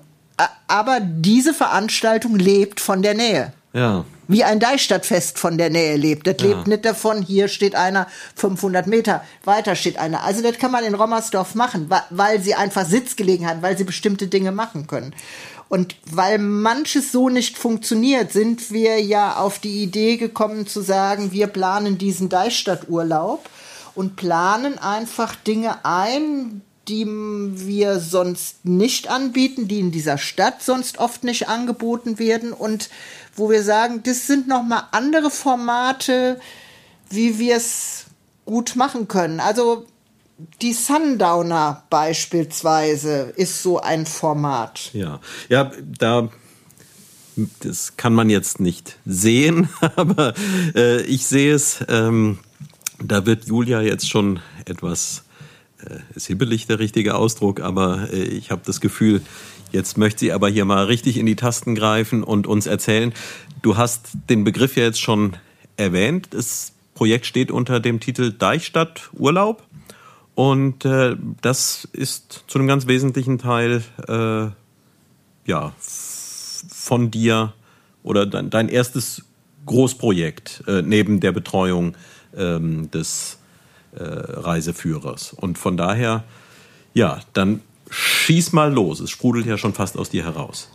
[0.67, 3.53] Aber diese Veranstaltung lebt von der Nähe.
[3.73, 4.05] Ja.
[4.27, 6.25] Wie ein Deichstadtfest von der Nähe lebt.
[6.25, 6.47] Das ja.
[6.47, 10.23] lebt nicht davon, hier steht einer 500 Meter, weiter steht einer.
[10.23, 14.51] Also das kann man in Rommersdorf machen, weil sie einfach Sitzgelegenheit, weil sie bestimmte Dinge
[14.51, 15.13] machen können.
[15.67, 21.31] Und weil manches so nicht funktioniert, sind wir ja auf die Idee gekommen zu sagen,
[21.31, 23.49] wir planen diesen Deichstadturlaub
[23.95, 30.97] und planen einfach Dinge ein, die wir sonst nicht anbieten, die in dieser Stadt sonst
[30.97, 32.89] oft nicht angeboten werden und
[33.33, 36.41] wo wir sagen, das sind noch mal andere Formate,
[37.09, 38.07] wie wir es
[38.43, 39.39] gut machen können.
[39.39, 39.85] Also
[40.61, 44.89] die Sundowner beispielsweise ist so ein Format.
[44.91, 46.27] Ja, ja, da
[47.61, 50.33] das kann man jetzt nicht sehen, aber
[50.75, 51.85] äh, ich sehe es.
[51.87, 52.39] Ähm,
[52.99, 55.23] da wird Julia jetzt schon etwas
[56.15, 59.21] ist hibbelig der richtige Ausdruck, aber äh, ich habe das Gefühl,
[59.71, 63.13] jetzt möchte sie aber hier mal richtig in die Tasten greifen und uns erzählen.
[63.61, 65.37] Du hast den Begriff ja jetzt schon
[65.77, 66.29] erwähnt.
[66.31, 69.63] Das Projekt steht unter dem Titel Deichstadt Urlaub.
[70.35, 74.47] Und äh, das ist zu einem ganz wesentlichen Teil äh,
[75.49, 77.53] ja, von dir
[78.03, 79.23] oder dein, dein erstes
[79.65, 81.95] Großprojekt äh, neben der Betreuung
[82.35, 83.40] ähm, des
[83.95, 85.33] äh, Reiseführers.
[85.33, 86.23] Und von daher,
[86.93, 88.99] ja, dann schieß mal los.
[88.99, 90.69] Es sprudelt ja schon fast aus dir heraus.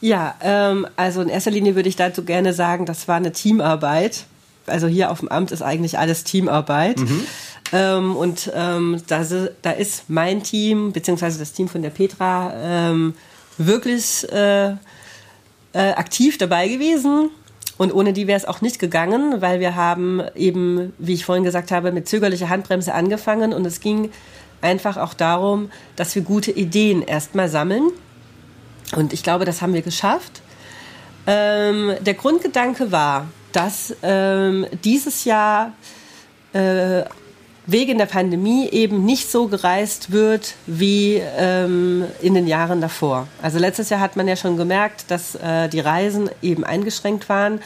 [0.00, 4.24] Ja, ähm, also in erster Linie würde ich dazu gerne sagen, das war eine Teamarbeit.
[4.66, 6.98] Also hier auf dem Amt ist eigentlich alles Teamarbeit.
[6.98, 7.26] Mhm.
[7.72, 9.24] Ähm, und ähm, da,
[9.62, 13.14] da, ist mein Team, beziehungsweise das Team von der Petra, ähm,
[13.58, 14.76] wirklich äh, äh,
[15.72, 17.30] aktiv dabei gewesen.
[17.80, 21.44] Und ohne die wäre es auch nicht gegangen, weil wir haben eben, wie ich vorhin
[21.44, 24.10] gesagt habe, mit zögerlicher Handbremse angefangen und es ging
[24.60, 27.90] einfach auch darum, dass wir gute Ideen erstmal sammeln.
[28.96, 30.42] Und ich glaube, das haben wir geschafft.
[31.26, 35.72] Ähm, der Grundgedanke war, dass ähm, dieses Jahr
[36.52, 37.04] äh,
[37.66, 43.28] wegen der Pandemie eben nicht so gereist wird wie ähm, in den Jahren davor.
[43.42, 47.60] Also letztes Jahr hat man ja schon gemerkt, dass äh, die Reisen eben eingeschränkt waren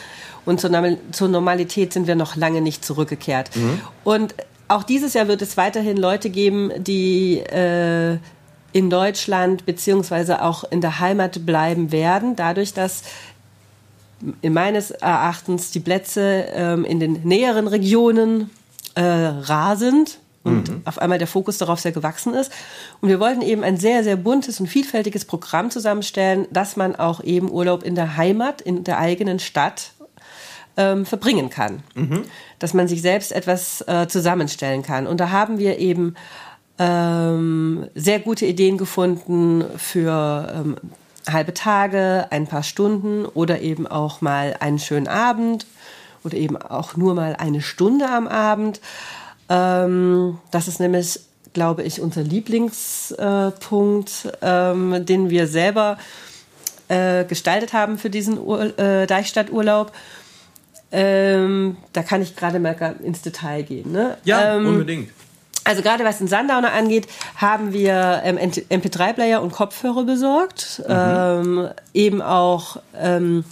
[0.45, 0.71] und zur,
[1.13, 3.55] zur, Normalität sind wir noch lange nicht zurückgekehrt.
[3.57, 3.81] Mhm.
[4.03, 4.35] Und
[4.69, 8.19] auch dieses Jahr wird es weiterhin Leute geben, die äh,
[8.73, 13.03] in Deutschland beziehungsweise auch in der Heimat bleiben werden, dadurch, dass
[14.43, 18.51] in meines Erachtens die Plätze ähm, in den näheren Regionen
[18.95, 20.83] äh, rar sind und mhm.
[20.85, 22.53] auf einmal der Fokus darauf sehr gewachsen ist.
[23.01, 27.25] Und wir wollten eben ein sehr, sehr buntes und vielfältiges Programm zusammenstellen, dass man auch
[27.25, 29.93] eben Urlaub in der Heimat, in der eigenen Stadt
[30.77, 31.83] ähm, verbringen kann.
[31.95, 32.23] Mhm.
[32.59, 35.07] Dass man sich selbst etwas äh, zusammenstellen kann.
[35.07, 36.15] Und da haben wir eben
[36.79, 40.77] ähm, sehr gute Ideen gefunden für ähm,
[41.31, 45.67] halbe Tage, ein paar Stunden oder eben auch mal einen schönen Abend
[46.25, 48.81] oder eben auch nur mal eine Stunde am Abend.
[49.49, 51.21] Ähm, das ist nämlich,
[51.53, 55.99] glaube ich, unser Lieblingspunkt, ähm, den wir selber
[56.89, 59.93] äh, gestaltet haben für diesen Ur äh, Deichstadturlaub.
[60.93, 63.93] Ähm, da kann ich gerade mal ins Detail gehen.
[63.93, 64.19] Ne?
[64.25, 65.11] Ja, ähm, unbedingt.
[65.65, 70.83] Also gerade was den Sundowner angeht, haben wir ähm, MP3-Player und Kopfhörer besorgt.
[70.87, 70.95] Mhm.
[70.95, 73.45] Ähm, eben auch ähm,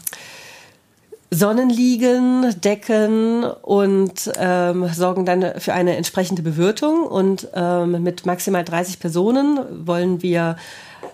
[1.35, 7.05] Sonnenliegen, Decken und ähm, sorgen dann für eine entsprechende Bewirtung.
[7.05, 10.57] Und ähm, mit maximal 30 Personen wollen wir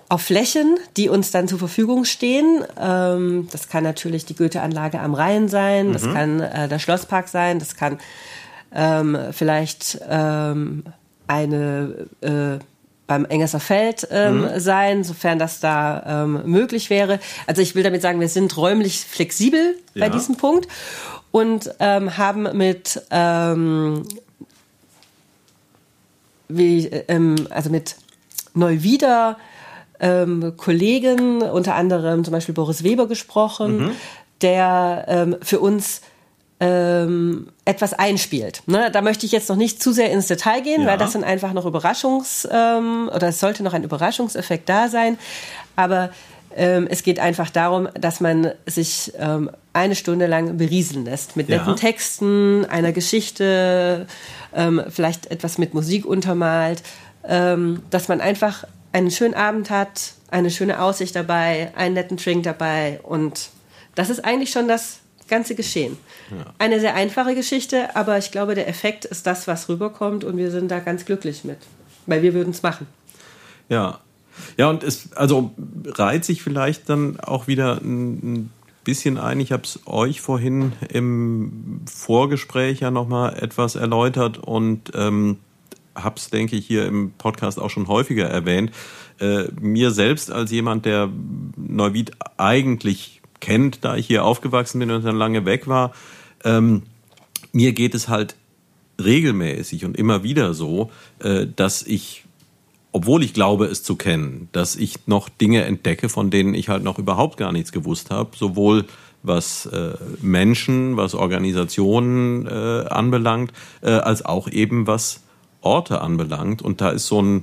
[0.09, 2.64] auf Flächen, die uns dann zur Verfügung stehen.
[2.81, 5.92] Ähm, das kann natürlich die Goethe-Anlage am Rhein sein, mhm.
[5.92, 7.98] das kann äh, der Schlosspark sein, das kann
[8.74, 10.83] ähm, vielleicht ähm,
[11.28, 12.59] eine äh,
[13.09, 14.61] beim Engesser Feld ähm, mhm.
[14.61, 17.18] sein, sofern das da ähm, möglich wäre.
[17.49, 20.07] Also ich will damit sagen, wir sind räumlich flexibel ja.
[20.07, 20.68] bei diesem Punkt
[21.33, 24.05] und ähm, haben mit ähm,
[26.49, 27.97] wie, ähm, also mit
[28.55, 29.38] Neuwieder
[30.01, 33.90] ähm, Kollegen, unter anderem zum Beispiel Boris Weber gesprochen, mhm.
[34.42, 36.03] der für uns
[36.61, 38.62] ähm, etwas einspielt.
[38.66, 38.90] Ne?
[38.90, 40.88] Da möchte ich jetzt noch nicht zu sehr ins Detail gehen, ja.
[40.88, 45.18] weil das sind einfach noch Überraschungs- ähm, oder es sollte noch ein Überraschungseffekt da sein.
[45.77, 46.11] Aber
[46.57, 51.49] ähm, es geht einfach darum, dass man sich ähm, eine Stunde lang berieseln lässt mit
[51.49, 51.75] netten ja.
[51.75, 54.07] Texten, einer Geschichte,
[54.55, 56.83] ähm, vielleicht etwas mit Musik untermalt,
[57.25, 62.42] ähm, dass man einfach einen schönen Abend hat, eine schöne Aussicht dabei, einen netten Drink
[62.42, 63.51] dabei und
[63.94, 65.96] das ist eigentlich schon das ganze Geschehen.
[66.30, 66.52] Ja.
[66.58, 70.50] Eine sehr einfache Geschichte, aber ich glaube, der Effekt ist das, was rüberkommt und wir
[70.50, 71.58] sind da ganz glücklich mit,
[72.06, 72.86] weil wir würden es machen.
[73.68, 74.00] Ja.
[74.56, 75.52] Ja, und es also
[75.84, 78.50] reiht sich vielleicht dann auch wieder ein
[78.84, 79.40] bisschen ein.
[79.40, 85.38] Ich habe es euch vorhin im Vorgespräch ja nochmal etwas erläutert und ähm,
[85.94, 88.70] habe es, denke ich, hier im Podcast auch schon häufiger erwähnt.
[89.20, 91.10] Äh, mir selbst als jemand, der
[91.56, 95.92] Neuwied eigentlich kennt, da ich hier aufgewachsen bin und dann lange weg war.
[96.44, 96.83] Ähm,
[97.53, 98.37] mir geht es halt
[99.03, 102.24] regelmäßig und immer wieder so, äh, dass ich,
[102.92, 106.83] obwohl ich glaube, es zu kennen, dass ich noch Dinge entdecke, von denen ich halt
[106.83, 108.85] noch überhaupt gar nichts gewusst habe, sowohl
[109.22, 115.22] was äh, Menschen, was Organisationen äh, anbelangt, äh, als auch eben was
[115.61, 116.62] Orte anbelangt.
[116.62, 117.42] Und da ist so ein,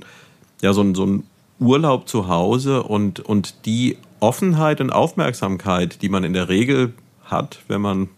[0.62, 1.24] ja, so ein, so ein
[1.58, 7.60] Urlaub zu Hause und, und die Offenheit und Aufmerksamkeit, die man in der Regel hat,
[7.68, 8.08] wenn man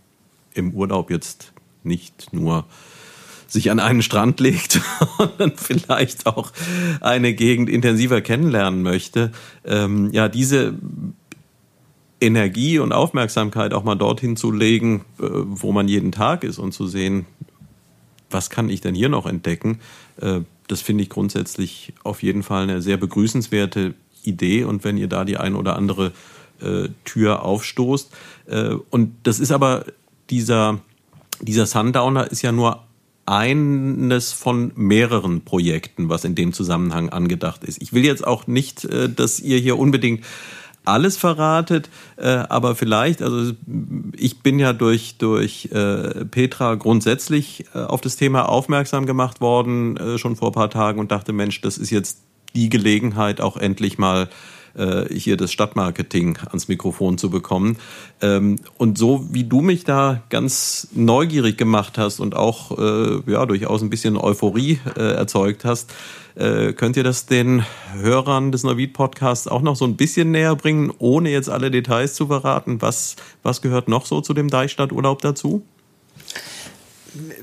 [0.54, 2.64] im Urlaub jetzt nicht nur
[3.46, 4.80] sich an einen Strand legt
[5.38, 6.52] dann vielleicht auch
[7.00, 9.32] eine Gegend intensiver kennenlernen möchte,
[9.64, 10.74] ähm, ja, diese
[12.20, 16.72] Energie und Aufmerksamkeit auch mal dorthin zu legen, äh, wo man jeden Tag ist und
[16.72, 17.26] zu sehen,
[18.30, 19.80] was kann ich denn hier noch entdecken,
[20.20, 23.94] äh, das finde ich grundsätzlich auf jeden Fall eine sehr begrüßenswerte
[24.28, 24.64] Idee.
[24.64, 26.12] Und wenn ihr da die ein oder andere
[26.60, 28.10] äh, Tür aufstoßt.
[28.46, 29.84] Äh, und das ist aber
[30.30, 30.80] dieser,
[31.40, 32.84] dieser Sundowner ist ja nur
[33.26, 37.82] eines von mehreren Projekten, was in dem Zusammenhang angedacht ist.
[37.82, 40.24] Ich will jetzt auch nicht, äh, dass ihr hier unbedingt
[40.84, 43.52] alles verratet, äh, aber vielleicht, also
[44.16, 49.98] ich bin ja durch, durch äh, Petra grundsätzlich äh, auf das Thema aufmerksam gemacht worden,
[49.98, 52.20] äh, schon vor ein paar Tagen und dachte, Mensch, das ist jetzt
[52.54, 54.28] die Gelegenheit, auch endlich mal
[54.78, 57.78] äh, hier das Stadtmarketing ans Mikrofon zu bekommen.
[58.20, 63.44] Ähm, und so wie du mich da ganz neugierig gemacht hast und auch äh, ja
[63.46, 65.92] durchaus ein bisschen Euphorie äh, erzeugt hast,
[66.40, 67.64] könnt ihr das den
[68.00, 72.14] Hörern des Neuwied Podcasts auch noch so ein bisschen näher bringen, ohne jetzt alle Details
[72.14, 72.80] zu verraten?
[72.80, 75.64] Was, was gehört noch so zu dem Deichstadturlaub dazu?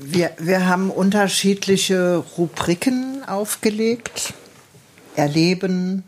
[0.00, 4.32] Wir, wir haben unterschiedliche Rubriken aufgelegt.
[5.16, 6.04] Erleben,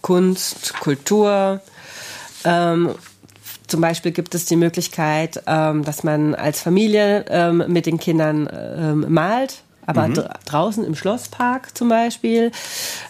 [0.00, 1.60] Kunst, Kultur.
[2.44, 2.94] Ähm,
[3.68, 8.48] zum Beispiel gibt es die Möglichkeit, ähm, dass man als Familie ähm, mit den Kindern
[8.52, 10.24] ähm, malt, aber mhm.
[10.44, 12.50] draußen im Schlosspark zum Beispiel.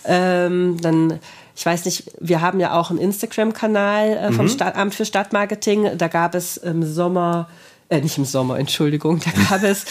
[0.05, 1.19] Ähm, dann
[1.55, 4.61] ich weiß nicht, wir haben ja auch einen Instagram-Kanal äh, vom mhm.
[4.61, 5.99] Amt für Stadtmarketing.
[5.99, 7.49] Da gab es im Sommer,
[7.89, 9.85] äh, nicht im Sommer, Entschuldigung, da gab es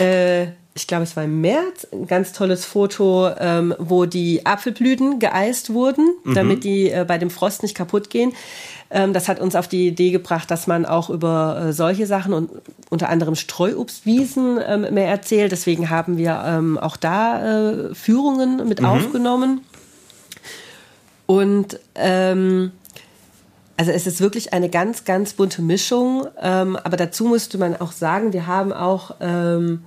[0.00, 0.48] äh,
[0.78, 5.72] ich glaube, es war im März, ein ganz tolles Foto, ähm, wo die Apfelblüten geeist
[5.72, 6.34] wurden, mhm.
[6.34, 8.32] damit die äh, bei dem Frost nicht kaputt gehen.
[8.90, 12.32] Ähm, das hat uns auf die Idee gebracht, dass man auch über äh, solche Sachen
[12.32, 12.50] und
[12.90, 15.50] unter anderem Streuobstwiesen ähm, mehr erzählt.
[15.50, 18.86] Deswegen haben wir ähm, auch da äh, Führungen mit mhm.
[18.86, 19.60] aufgenommen.
[21.26, 22.70] Und ähm,
[23.76, 26.26] also es ist wirklich eine ganz, ganz bunte Mischung.
[26.40, 29.84] Ähm, aber dazu müsste man auch sagen, wir haben auch ähm,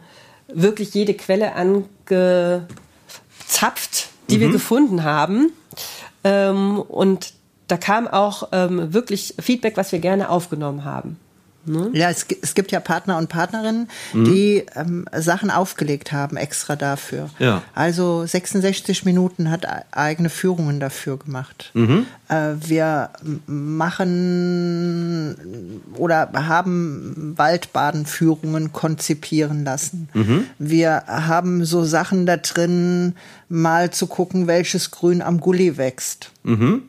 [0.54, 2.68] wirklich jede Quelle angezapft,
[4.30, 4.42] die mhm.
[4.42, 5.52] wir gefunden haben.
[6.24, 7.34] Ähm, und
[7.68, 11.20] da kam auch ähm, wirklich Feedback, was wir gerne aufgenommen haben.
[11.66, 11.92] Ne?
[11.94, 14.24] Ja, es, es, gibt ja Partner und Partnerinnen, mhm.
[14.26, 17.30] die ähm, Sachen aufgelegt haben, extra dafür.
[17.38, 17.62] Ja.
[17.76, 21.70] Also 66 Minuten hat eigene Führungen dafür gemacht.
[21.74, 22.08] Mhm.
[22.30, 23.12] Äh, wir
[23.46, 25.36] machen
[25.96, 30.10] oder haben Waldbadenführungen konzipieren lassen.
[30.14, 30.46] Mhm.
[30.58, 33.16] Wir haben so Sachen da drin,
[33.50, 36.32] mal zu gucken, welches Grün am Gully wächst.
[36.44, 36.84] Mhm.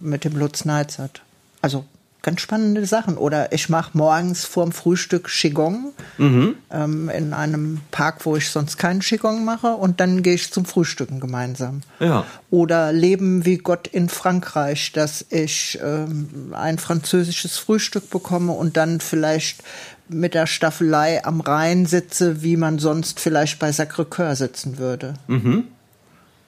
[0.00, 1.22] Mit dem Lutz Neizert.
[1.62, 1.84] Also
[2.22, 3.16] ganz spannende Sachen.
[3.16, 6.54] Oder ich mache morgens vorm Frühstück Qigong mhm.
[6.70, 9.68] ähm, in einem Park, wo ich sonst keinen Qigong mache.
[9.68, 11.82] Und dann gehe ich zum Frühstücken gemeinsam.
[12.00, 12.24] Ja.
[12.50, 19.00] Oder Leben wie Gott in Frankreich, dass ich ähm, ein französisches Frühstück bekomme und dann
[19.00, 19.62] vielleicht
[20.08, 25.14] mit der Staffelei am Rhein sitze, wie man sonst vielleicht bei Sacré-Cœur sitzen würde.
[25.26, 25.64] Mhm.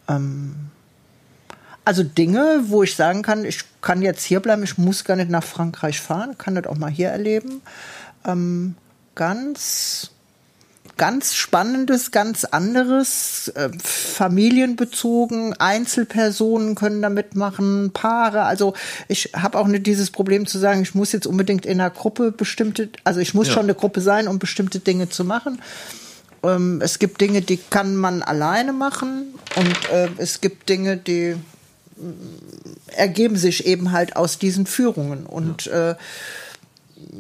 [0.09, 0.55] Ähm,
[1.85, 5.31] also Dinge, wo ich sagen kann, ich kann jetzt hier bleiben, ich muss gar nicht
[5.31, 7.63] nach Frankreich fahren, kann das auch mal hier erleben.
[8.25, 8.75] Ähm,
[9.15, 10.11] ganz,
[10.97, 18.43] ganz spannendes, ganz anderes, äh, familienbezogen, Einzelpersonen können da mitmachen, Paare.
[18.43, 18.75] Also
[19.09, 22.33] ich habe auch nicht dieses Problem zu sagen, ich muss jetzt unbedingt in einer Gruppe
[22.33, 23.55] bestimmte, also ich muss ja.
[23.55, 25.63] schon eine Gruppe sein, um bestimmte Dinge zu machen.
[26.43, 31.37] Ähm, es gibt Dinge, die kann man alleine machen und äh, es gibt Dinge, die
[32.89, 35.27] ergeben sich eben halt aus diesen Führungen.
[35.27, 35.91] Und ja.
[35.93, 35.95] Äh,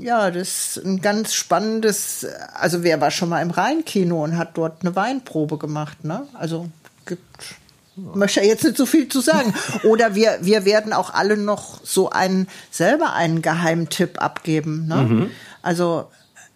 [0.01, 4.51] ja, das ist ein ganz spannendes, also wer war schon mal im Rheinkino und hat
[4.55, 6.27] dort eine Weinprobe gemacht, ne?
[6.35, 6.69] Also
[7.07, 7.57] gibt
[7.97, 9.53] ich möchte jetzt nicht so viel zu sagen.
[9.85, 14.87] Oder wir, wir werden auch alle noch so einen, selber einen Geheimtipp abgeben.
[14.87, 14.97] Ne?
[14.97, 15.31] Mhm.
[15.63, 16.09] Also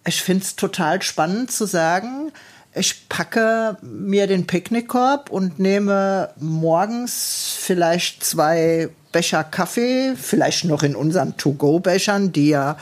[0.07, 2.31] ich finde es total spannend zu sagen,
[2.75, 10.95] ich packe mir den Picknickkorb und nehme morgens vielleicht zwei Becher Kaffee, vielleicht noch in
[10.95, 12.77] unseren To-Go-Bechern, die ja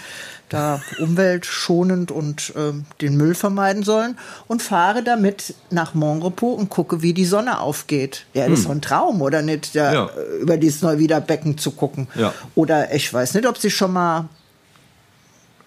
[0.49, 7.01] da umweltschonend und äh, den Müll vermeiden sollen und fahre damit nach Montrepos und gucke,
[7.01, 8.25] wie die Sonne aufgeht.
[8.33, 8.65] Ja, das ist hm.
[8.65, 10.09] doch ein Traum, oder nicht, da, ja.
[10.41, 12.07] über dieses Neuwiederbecken zu gucken.
[12.15, 12.33] Ja.
[12.55, 14.29] Oder ich weiß nicht, ob Sie schon mal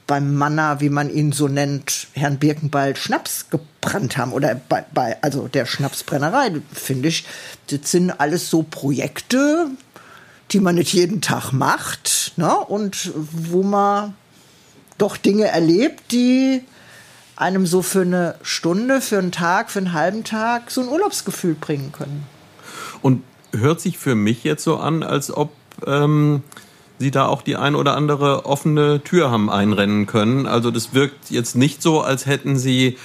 [0.07, 5.21] beim Manna, wie man ihn so nennt, Herrn Birkenbald Schnaps gebrannt haben oder bei, bei
[5.23, 7.27] also der Schnapsbrennerei, finde ich,
[7.69, 9.69] das sind alles so Projekte,
[10.53, 12.57] die man nicht jeden Tag macht, ne?
[12.57, 14.15] Und wo man
[14.99, 16.63] doch Dinge erlebt, die
[17.35, 21.55] einem so für eine Stunde, für einen Tag, für einen halben Tag so ein Urlaubsgefühl
[21.55, 22.27] bringen können.
[23.03, 25.53] Und hört sich für mich jetzt so an, als ob
[25.87, 26.43] ähm,
[26.99, 30.47] Sie da auch die ein oder andere offene Tür haben einrennen können.
[30.47, 32.97] Also das wirkt jetzt nicht so, als hätten Sie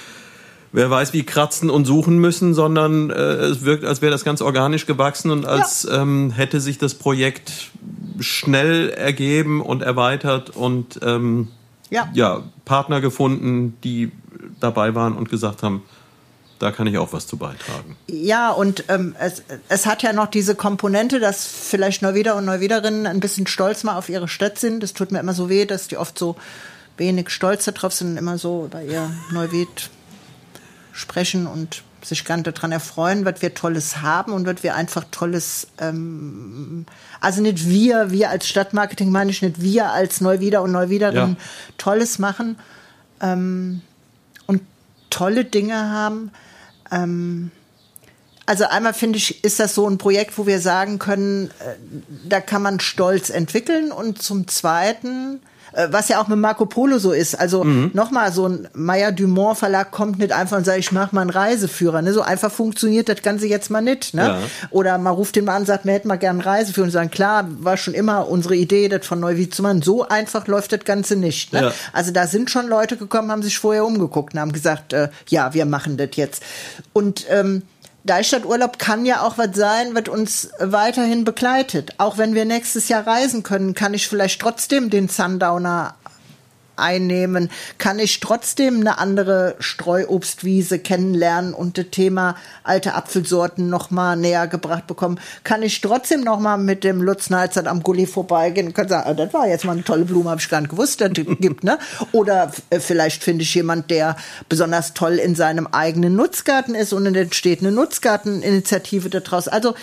[0.72, 4.42] wer weiß wie kratzen und suchen müssen, sondern äh, es wirkt, als wäre das ganz
[4.42, 6.02] organisch gewachsen und als ja.
[6.02, 7.72] ähm, hätte sich das Projekt
[8.20, 11.50] schnell ergeben und erweitert und ähm,
[11.90, 12.10] ja.
[12.14, 14.12] ja, Partner gefunden, die
[14.60, 15.82] dabei waren und gesagt haben,
[16.62, 17.96] da kann ich auch was zu beitragen.
[18.08, 23.08] Ja, und ähm, es, es hat ja noch diese Komponente, dass vielleicht Neuwieder und Neuwiederinnen
[23.08, 24.84] ein bisschen stolz mal auf ihre Stadt sind.
[24.84, 26.36] Das tut mir immer so weh, dass die oft so
[26.98, 29.90] wenig stolz darauf sind und immer so über ihr Neuwied
[30.92, 35.68] sprechen und sich ganz daran erfreuen, was wir Tolles haben und was wir einfach Tolles,
[35.80, 36.86] ähm,
[37.20, 41.74] also nicht wir, wir als Stadtmarketing meine ich nicht wir als Neuwieder und Neuwiederinnen ja.
[41.78, 42.58] Tolles machen
[43.22, 43.82] ähm,
[44.48, 44.62] und
[45.10, 46.32] tolle Dinge haben.
[46.92, 47.52] Ähm,
[48.46, 51.76] also einmal finde ich, ist das so ein Projekt, wo wir sagen können, äh,
[52.28, 53.92] da kann man Stolz entwickeln.
[53.92, 55.42] Und zum Zweiten
[55.90, 57.40] was ja auch mit Marco Polo so ist.
[57.40, 57.92] Also mhm.
[57.94, 61.30] nochmal, so ein Meyer Dumont Verlag kommt nicht einfach und sagt, ich mache mal einen
[61.30, 62.02] Reiseführer.
[62.02, 62.14] Ne?
[62.14, 64.14] So einfach funktioniert das Ganze jetzt mal nicht.
[64.14, 64.22] Ne?
[64.22, 64.40] Ja.
[64.70, 66.92] Oder man ruft den mal an und sagt, wir hätten mal gerne einen Reiseführer und
[66.92, 69.82] sagen, klar, war schon immer unsere Idee, das von Neuwied zu machen.
[69.82, 71.54] So einfach läuft das Ganze nicht.
[71.54, 71.62] Ne?
[71.62, 71.72] Ja.
[71.94, 75.54] Also da sind schon Leute gekommen, haben sich vorher umgeguckt und haben gesagt, äh, ja,
[75.54, 76.44] wir machen das jetzt.
[76.94, 77.64] Und ähm,
[78.04, 81.92] Deichstadturlaub kann ja auch was sein, was uns weiterhin begleitet.
[81.98, 85.96] Auch wenn wir nächstes Jahr reisen können, kann ich vielleicht trotzdem den Sundowner
[86.76, 94.16] einnehmen, kann ich trotzdem eine andere Streuobstwiese kennenlernen und das Thema alte Apfelsorten noch mal
[94.16, 98.68] näher gebracht bekommen, kann ich trotzdem noch mal mit dem Lutz Neizert am Gully vorbeigehen
[98.68, 100.72] und kann sagen, oh, das war jetzt mal eine tolle Blume, habe ich gar nicht
[100.72, 101.78] gewusst, dass es gibt, ne?
[102.12, 104.16] Oder äh, vielleicht finde ich jemand, der
[104.50, 109.48] besonders toll in seinem eigenen Nutzgarten ist und dann entsteht eine Nutzgarteninitiative daraus.
[109.48, 109.76] Also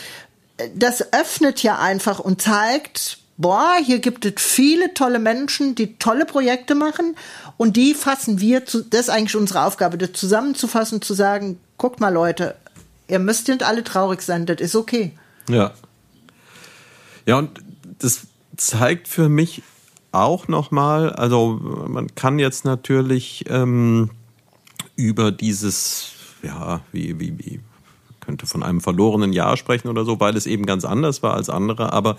[0.58, 5.96] äh, das öffnet ja einfach und zeigt, boah, hier gibt es viele tolle Menschen, die
[5.96, 7.16] tolle Projekte machen
[7.56, 12.00] und die fassen wir zu, das ist eigentlich unsere Aufgabe, das zusammenzufassen, zu sagen, guckt
[12.00, 12.56] mal Leute,
[13.06, 15.12] ihr müsst nicht alle traurig sein, das ist okay.
[15.48, 15.72] Ja.
[17.24, 17.62] Ja, und
[18.00, 18.22] das
[18.56, 19.62] zeigt für mich
[20.10, 24.10] auch nochmal, also man kann jetzt natürlich ähm,
[24.96, 26.10] über dieses,
[26.42, 27.60] ja, wie, wie, wie,
[28.20, 31.48] könnte von einem verlorenen Jahr sprechen oder so, weil es eben ganz anders war als
[31.48, 32.16] andere, aber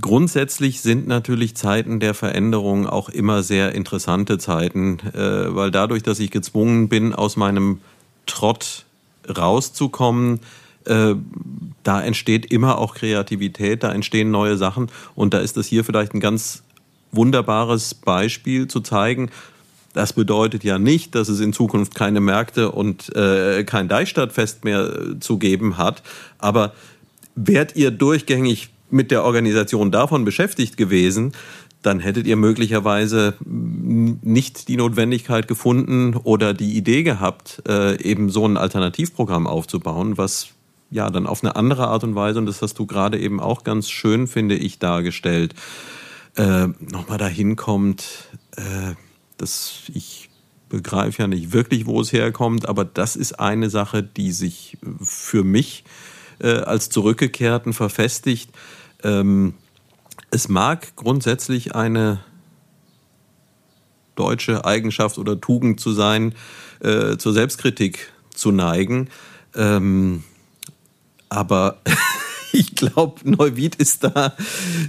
[0.00, 6.20] Grundsätzlich sind natürlich Zeiten der Veränderung auch immer sehr interessante Zeiten, äh, weil dadurch, dass
[6.20, 7.80] ich gezwungen bin, aus meinem
[8.26, 8.84] Trott
[9.28, 10.40] rauszukommen,
[10.84, 11.14] äh,
[11.82, 16.14] da entsteht immer auch Kreativität, da entstehen neue Sachen und da ist das hier vielleicht
[16.14, 16.62] ein ganz
[17.12, 19.30] wunderbares Beispiel zu zeigen.
[19.94, 25.16] Das bedeutet ja nicht, dass es in Zukunft keine Märkte und äh, kein Deichstadtfest mehr
[25.20, 26.02] zu geben hat,
[26.38, 26.74] aber
[27.34, 31.32] werdet ihr durchgängig mit der Organisation davon beschäftigt gewesen,
[31.82, 38.46] dann hättet ihr möglicherweise nicht die Notwendigkeit gefunden oder die Idee gehabt, äh, eben so
[38.46, 40.48] ein Alternativprogramm aufzubauen, was
[40.90, 43.62] ja dann auf eine andere Art und Weise, und das hast du gerade eben auch
[43.62, 45.54] ganz schön, finde ich, dargestellt,
[46.36, 48.94] äh, nochmal dahin kommt, äh,
[49.36, 50.30] dass ich
[50.68, 55.44] begreife ja nicht wirklich, wo es herkommt, aber das ist eine Sache, die sich für
[55.44, 55.84] mich
[56.40, 58.50] als Zurückgekehrten verfestigt.
[59.02, 59.54] Ähm,
[60.30, 62.20] es mag grundsätzlich eine
[64.14, 66.34] deutsche Eigenschaft oder Tugend zu sein,
[66.80, 69.08] äh, zur Selbstkritik zu neigen.
[69.54, 70.24] Ähm,
[71.28, 71.80] aber
[72.52, 74.34] ich glaube, Neuwied ist da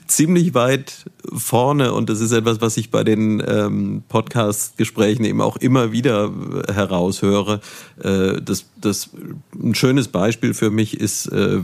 [0.07, 5.57] ziemlich weit vorne und das ist etwas, was ich bei den ähm, Podcast-Gesprächen eben auch
[5.57, 6.31] immer wieder
[6.73, 7.61] heraushöre.
[8.01, 9.09] Äh, das, das
[9.53, 11.61] ein schönes Beispiel für mich ist, äh,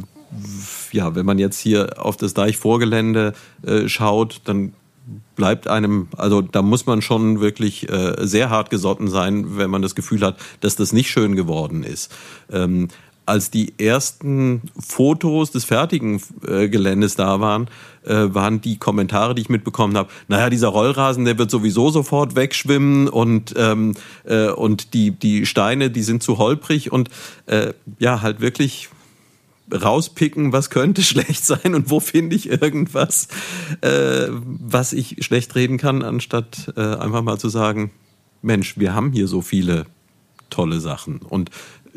[0.95, 3.33] ja, wenn man jetzt hier auf das Deichvorgelände
[3.63, 4.73] äh, schaut, dann
[5.35, 9.81] bleibt einem, also da muss man schon wirklich äh, sehr hart gesotten sein, wenn man
[9.81, 12.11] das Gefühl hat, dass das nicht schön geworden ist.
[12.51, 12.87] Ähm,
[13.27, 17.67] als die ersten Fotos des fertigen äh, Geländes da waren,
[18.05, 22.35] äh, waren die Kommentare, die ich mitbekommen habe, naja, dieser Rollrasen, der wird sowieso sofort
[22.35, 27.09] wegschwimmen und, ähm, äh, und die, die Steine, die sind zu holprig und
[27.47, 28.89] äh, ja, halt wirklich
[29.71, 33.27] rauspicken, was könnte schlecht sein und wo finde ich irgendwas,
[33.81, 37.91] äh, was ich schlecht reden kann, anstatt äh, einfach mal zu sagen,
[38.41, 39.85] Mensch, wir haben hier so viele
[40.49, 41.17] tolle Sachen.
[41.17, 41.49] Und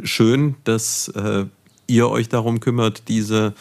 [0.02, 1.44] schön, dass äh,
[1.86, 3.54] ihr euch darum kümmert, diese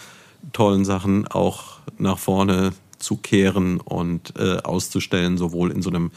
[0.54, 6.12] tollen Sachen auch nach vorne zu kehren und äh, auszustellen, sowohl in so einem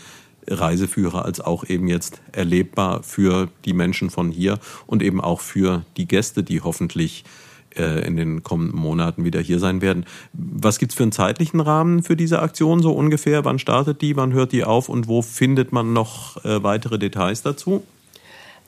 [0.47, 5.85] Reiseführer als auch eben jetzt erlebbar für die Menschen von hier und eben auch für
[5.97, 10.05] die Gäste, die hoffentlich äh, in den kommenden Monaten wieder hier sein werden.
[10.33, 13.45] Was gibt es für einen zeitlichen Rahmen für diese Aktion so ungefähr?
[13.45, 14.17] Wann startet die?
[14.17, 14.89] Wann hört die auf?
[14.89, 17.85] Und wo findet man noch äh, weitere Details dazu?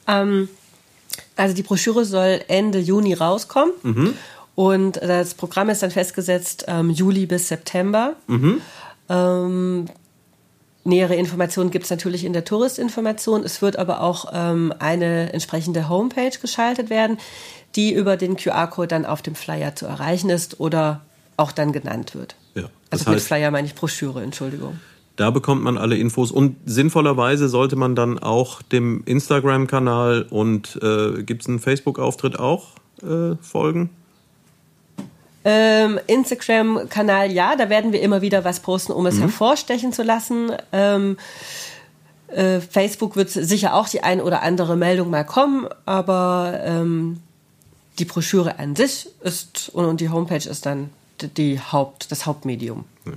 [0.07, 0.49] Ähm,
[1.37, 3.73] also die Broschüre soll Ende Juni rauskommen.
[3.83, 4.15] Mhm.
[4.55, 8.15] Und das Programm ist dann festgesetzt ähm, Juli bis September.
[8.27, 8.61] Mhm.
[9.09, 9.87] Ähm,
[10.85, 13.45] nähere Informationen gibt es natürlich in der Touristinformation.
[13.45, 17.19] Es wird aber auch ähm, eine entsprechende Homepage geschaltet werden,
[17.77, 21.03] die über den QR-Code dann auf dem Flyer zu erreichen ist oder
[21.37, 22.37] auch dann genannt wird.
[22.55, 24.81] Ja, also mit Flyer meine ich Broschüre, Entschuldigung.
[25.17, 31.23] Da bekommt man alle Infos und sinnvollerweise sollte man dann auch dem Instagram-Kanal und äh,
[31.23, 32.71] gibt es einen Facebook-Auftritt auch
[33.03, 33.91] äh, folgen?
[35.45, 39.23] Ähm, Instagram-Kanal, ja, da werden wir immer wieder was posten, um es mhm.
[39.23, 40.53] hervorstechen zu lassen.
[40.73, 41.17] Ähm,
[42.29, 47.21] äh, Facebook wird sicher auch die ein oder andere Meldung mal kommen, aber ähm,
[47.99, 50.91] die Broschüre an sich ist und die Homepage ist dann
[51.37, 52.85] die Haupt, das Hauptmedium.
[53.05, 53.13] Ja.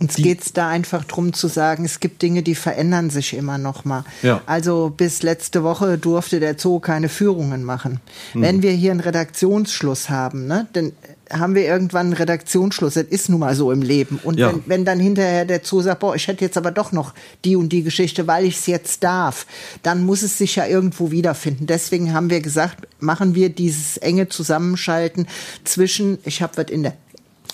[0.00, 3.58] Uns geht es da einfach darum zu sagen, es gibt Dinge, die verändern sich immer
[3.58, 4.04] noch mal.
[4.22, 4.40] Ja.
[4.46, 8.00] Also bis letzte Woche durfte der Zoo keine Führungen machen.
[8.32, 8.42] Mhm.
[8.42, 10.92] Wenn wir hier einen Redaktionsschluss haben, ne, dann
[11.30, 12.94] haben wir irgendwann einen Redaktionsschluss.
[12.94, 14.18] Das ist nun mal so im Leben.
[14.24, 14.50] Und ja.
[14.50, 17.12] wenn, wenn dann hinterher der Zoo sagt, boah, ich hätte jetzt aber doch noch
[17.44, 19.46] die und die Geschichte, weil ich es jetzt darf,
[19.82, 21.66] dann muss es sich ja irgendwo wiederfinden.
[21.66, 25.26] Deswegen haben wir gesagt, machen wir dieses enge Zusammenschalten
[25.64, 26.94] zwischen, ich habe was in der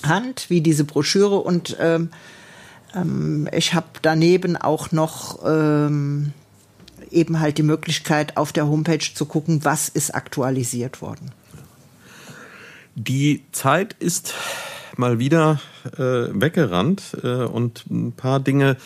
[0.05, 2.11] Hand, wie diese Broschüre und ähm,
[2.95, 6.33] ähm, ich habe daneben auch noch ähm,
[7.11, 11.31] eben halt die Möglichkeit, auf der Homepage zu gucken, was ist aktualisiert worden.
[12.95, 14.35] Die Zeit ist
[14.97, 15.61] mal wieder
[15.99, 18.77] äh, weggerannt äh, und ein paar Dinge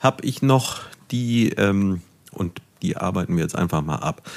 [0.00, 4.28] habe ich noch, die ähm, und die arbeiten wir jetzt einfach mal ab.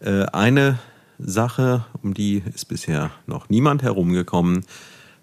[0.00, 0.78] Äh, eine
[1.18, 4.66] Sache, um die ist bisher noch niemand herumgekommen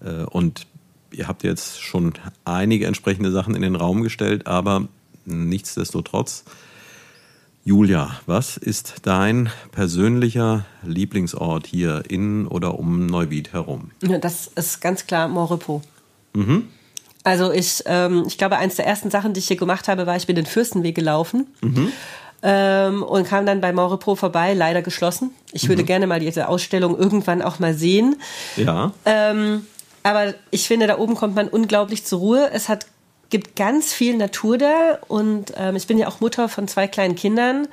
[0.03, 0.65] äh, und
[1.11, 2.13] ihr habt jetzt schon
[2.45, 4.87] einige entsprechende Sachen in den Raum gestellt, aber
[5.25, 6.43] nichtsdestotrotz,
[7.63, 13.91] Julia, was ist dein persönlicher Lieblingsort hier in oder um Neuwied herum?
[13.99, 15.83] Das ist ganz klar Montrepo.
[16.33, 16.67] Mhm.
[17.23, 20.15] Also ich, ähm, ich glaube, eines der ersten Sachen, die ich hier gemacht habe, war,
[20.15, 21.47] ich bin den Fürstenweg gelaufen.
[21.61, 21.91] Mhm.
[22.43, 25.29] Ähm, und kam dann bei Maurepro vorbei, leider geschlossen.
[25.51, 25.85] Ich würde mhm.
[25.85, 28.15] gerne mal diese Ausstellung irgendwann auch mal sehen.
[28.57, 28.93] Ja.
[29.05, 29.67] Ähm,
[30.03, 32.49] aber ich finde, da oben kommt man unglaublich zur Ruhe.
[32.53, 32.85] Es hat,
[33.29, 37.15] gibt ganz viel Natur da und ähm, ich bin ja auch Mutter von zwei kleinen
[37.15, 37.67] Kindern.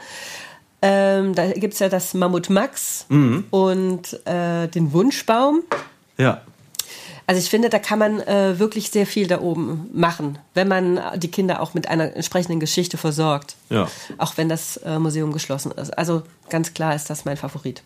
[0.81, 3.45] Ähm, da gibt es ja das Mammut Max mhm.
[3.51, 5.63] und äh, den Wunschbaum.
[6.17, 6.43] Ja.
[7.27, 10.99] Also ich finde, da kann man äh, wirklich sehr viel da oben machen, wenn man
[11.17, 13.57] die Kinder auch mit einer entsprechenden Geschichte versorgt.
[13.69, 13.89] Ja.
[14.17, 15.91] Auch wenn das äh, Museum geschlossen ist.
[15.99, 17.83] Also ganz klar ist das mein Favorit.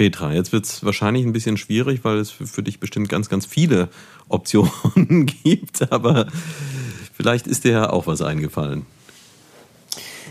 [0.00, 3.28] Petra, jetzt wird es wahrscheinlich ein bisschen schwierig, weil es für, für, dich bestimmt ganz,
[3.28, 3.90] ganz viele
[4.30, 6.26] Optionen gibt, aber
[7.12, 8.86] vielleicht ist dir ja auch was eingefallen.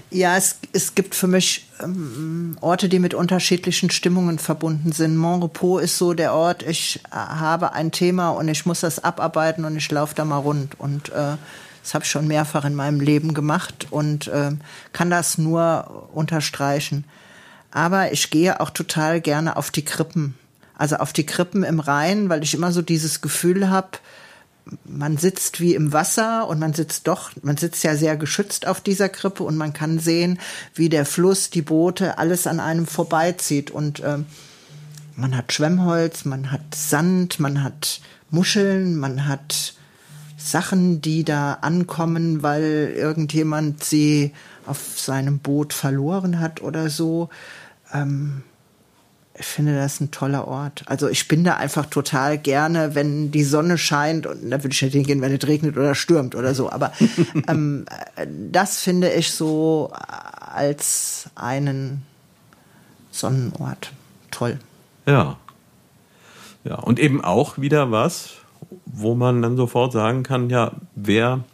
[0.09, 5.15] Ja, es, es gibt für mich ähm, Orte, die mit unterschiedlichen Stimmungen verbunden sind.
[5.15, 9.65] Montrepos ist so der Ort, ich äh, habe ein Thema und ich muss das abarbeiten
[9.65, 10.79] und ich laufe da mal rund.
[10.79, 11.37] Und äh,
[11.83, 14.49] das habe ich schon mehrfach in meinem Leben gemacht und äh,
[14.93, 17.05] kann das nur unterstreichen.
[17.71, 20.35] Aber ich gehe auch total gerne auf die Krippen.
[20.75, 23.99] Also auf die Krippen im Rhein, weil ich immer so dieses Gefühl habe,
[24.85, 28.81] man sitzt wie im Wasser und man sitzt doch, man sitzt ja sehr geschützt auf
[28.81, 30.39] dieser Krippe und man kann sehen,
[30.75, 33.71] wie der Fluss, die Boote, alles an einem vorbeizieht.
[33.71, 34.19] Und äh,
[35.15, 39.73] man hat Schwemmholz, man hat Sand, man hat Muscheln, man hat
[40.37, 44.31] Sachen, die da ankommen, weil irgendjemand sie
[44.65, 47.29] auf seinem Boot verloren hat oder so.
[47.93, 48.43] Ähm,
[49.39, 50.83] ich finde das ein toller Ort.
[50.87, 54.81] Also ich bin da einfach total gerne, wenn die Sonne scheint und da würde ich
[54.81, 56.69] nicht hingehen, wenn es regnet oder stürmt oder so.
[56.69, 56.91] Aber
[57.47, 57.85] ähm,
[58.51, 62.03] das finde ich so als einen
[63.11, 63.93] Sonnenort
[64.29, 64.59] toll.
[65.05, 65.37] Ja.
[66.65, 68.31] Ja, und eben auch wieder was,
[68.85, 71.45] wo man dann sofort sagen kann, ja, wer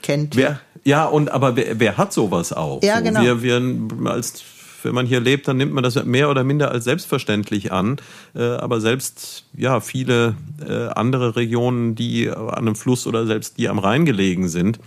[0.00, 2.82] kennt wer ja und aber wer, wer hat sowas auch?
[2.82, 3.20] Ja, genau.
[3.20, 4.42] Wir, wir als
[4.82, 7.96] wenn man hier lebt, dann nimmt man das mehr oder minder als selbstverständlich an.
[8.34, 13.68] Äh, aber selbst ja viele äh, andere Regionen, die an einem Fluss oder selbst die
[13.68, 14.78] am Rhein gelegen sind,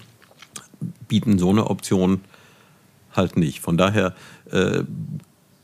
[1.08, 2.22] bieten so eine Option
[3.12, 3.60] halt nicht.
[3.60, 4.14] Von daher
[4.52, 4.84] äh,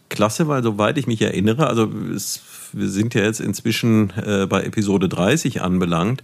[0.10, 2.42] klasse, weil soweit ich mich erinnere, also es,
[2.74, 4.14] wir sind ja jetzt inzwischen
[4.50, 6.24] bei Episode 30 anbelangt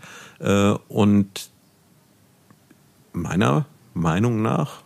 [0.87, 1.49] und
[3.11, 4.82] meiner Meinung nach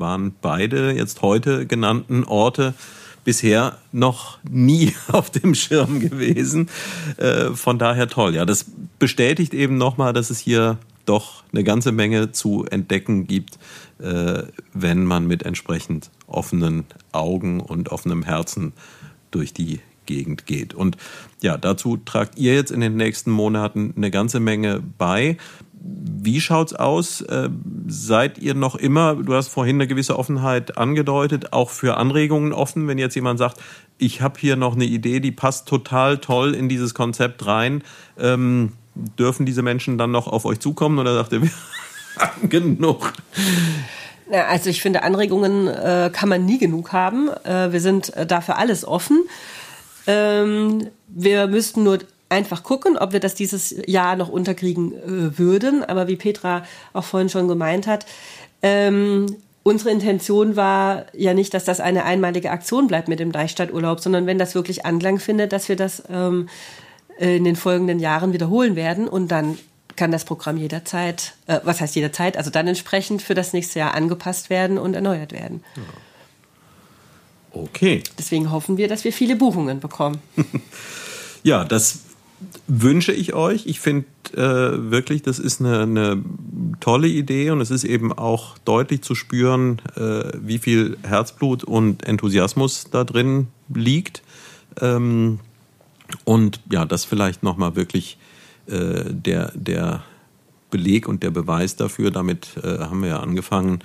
[0.00, 2.74] waren beide jetzt heute genannten Orte
[3.24, 6.68] bisher noch nie auf dem Schirm gewesen.
[7.16, 8.34] Äh, von daher toll.
[8.34, 8.66] Ja, das
[8.98, 13.58] bestätigt eben nochmal, dass es hier doch eine ganze Menge zu entdecken gibt,
[13.98, 14.42] äh,
[14.72, 18.72] wenn man mit entsprechend offenen Augen und offenem Herzen
[19.30, 20.74] durch die Gegend geht.
[20.74, 20.96] Und
[21.40, 25.36] ja, dazu tragt ihr jetzt in den nächsten Monaten eine ganze Menge bei.
[25.82, 27.22] Wie schaut's aus?
[27.22, 27.48] Äh,
[27.86, 32.86] seid ihr noch immer, du hast vorhin eine gewisse Offenheit angedeutet, auch für Anregungen offen,
[32.86, 33.58] wenn jetzt jemand sagt,
[33.96, 37.82] ich habe hier noch eine Idee, die passt total toll in dieses Konzept rein.
[38.18, 41.50] Ähm, dürfen diese Menschen dann noch auf euch zukommen oder sagt ihr, wir
[42.18, 43.12] haben genug?
[44.30, 47.30] Ja, also ich finde, Anregungen äh, kann man nie genug haben.
[47.44, 49.24] Äh, wir sind äh, dafür alles offen.
[50.06, 51.98] Ähm, wir müssten nur
[52.30, 55.84] einfach gucken, ob wir das dieses Jahr noch unterkriegen äh, würden.
[55.84, 58.06] Aber wie Petra auch vorhin schon gemeint hat,
[58.62, 64.00] ähm, unsere Intention war ja nicht, dass das eine einmalige Aktion bleibt mit dem Deichstadturlaub,
[64.00, 66.48] sondern wenn das wirklich Anklang findet, dass wir das ähm,
[67.18, 69.58] in den folgenden Jahren wiederholen werden und dann
[69.96, 73.94] kann das Programm jederzeit, äh, was heißt jederzeit, also dann entsprechend für das nächste Jahr
[73.94, 75.62] angepasst werden und erneuert werden.
[77.52, 78.02] Okay.
[78.18, 80.22] Deswegen hoffen wir, dass wir viele Buchungen bekommen.
[81.42, 81.98] ja, das
[82.66, 83.66] wünsche ich euch.
[83.66, 86.22] Ich finde äh, wirklich, das ist eine, eine,
[86.80, 92.04] tolle Idee und es ist eben auch deutlich zu spüren, äh, wie viel Herzblut und
[92.04, 94.22] Enthusiasmus da drin liegt.
[94.80, 95.40] Ähm,
[96.24, 98.18] und ja, das vielleicht nochmal wirklich
[98.66, 100.02] äh, der, der
[100.70, 102.10] Beleg und der Beweis dafür.
[102.10, 103.80] Damit äh, haben wir ja angefangen.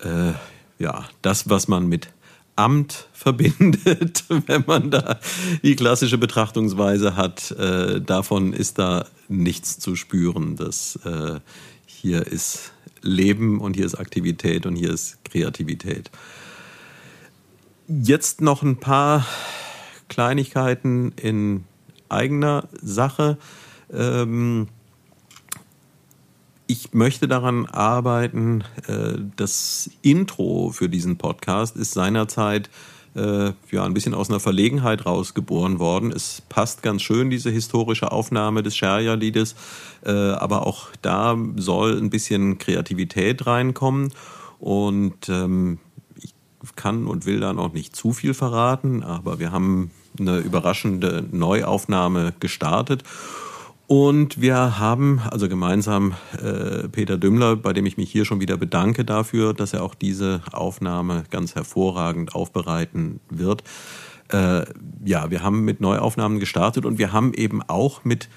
[0.00, 0.32] Äh,
[0.78, 2.08] ja, das, was man mit
[2.60, 5.18] Amt verbindet, wenn man da
[5.62, 7.52] die klassische Betrachtungsweise hat.
[7.52, 10.56] Äh, davon ist da nichts zu spüren.
[10.56, 11.40] Das äh,
[11.86, 16.10] hier ist Leben und hier ist Aktivität und hier ist Kreativität.
[17.88, 19.26] Jetzt noch ein paar
[20.08, 21.64] Kleinigkeiten in
[22.10, 23.38] eigener Sache.
[23.90, 24.68] Ähm,
[26.70, 32.70] ich möchte daran arbeiten, äh, das Intro für diesen Podcast ist seinerzeit
[33.16, 36.12] äh, ja, ein bisschen aus einer Verlegenheit rausgeboren worden.
[36.12, 39.56] Es passt ganz schön, diese historische Aufnahme des Scherja-Liedes,
[40.04, 44.12] äh, aber auch da soll ein bisschen Kreativität reinkommen.
[44.60, 45.80] Und ähm,
[46.22, 46.32] ich
[46.76, 49.90] kann und will da noch nicht zu viel verraten, aber wir haben
[50.20, 53.02] eine überraschende Neuaufnahme gestartet.
[53.90, 58.56] Und wir haben also gemeinsam äh, Peter Dümmler, bei dem ich mich hier schon wieder
[58.56, 63.64] bedanke dafür, dass er auch diese Aufnahme ganz hervorragend aufbereiten wird.
[64.28, 64.62] Äh,
[65.04, 68.28] ja, wir haben mit Neuaufnahmen gestartet und wir haben eben auch mit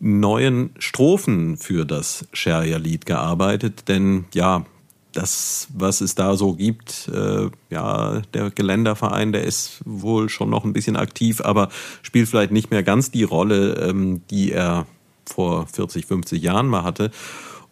[0.00, 4.64] neuen Strophen für das Scherja-Lied gearbeitet, denn ja,
[5.12, 10.64] das, was es da so gibt, äh, ja, der Geländerverein, der ist wohl schon noch
[10.64, 11.68] ein bisschen aktiv, aber
[12.00, 14.86] spielt vielleicht nicht mehr ganz die Rolle, ähm, die er
[15.26, 17.10] vor 40, 50 Jahren mal hatte.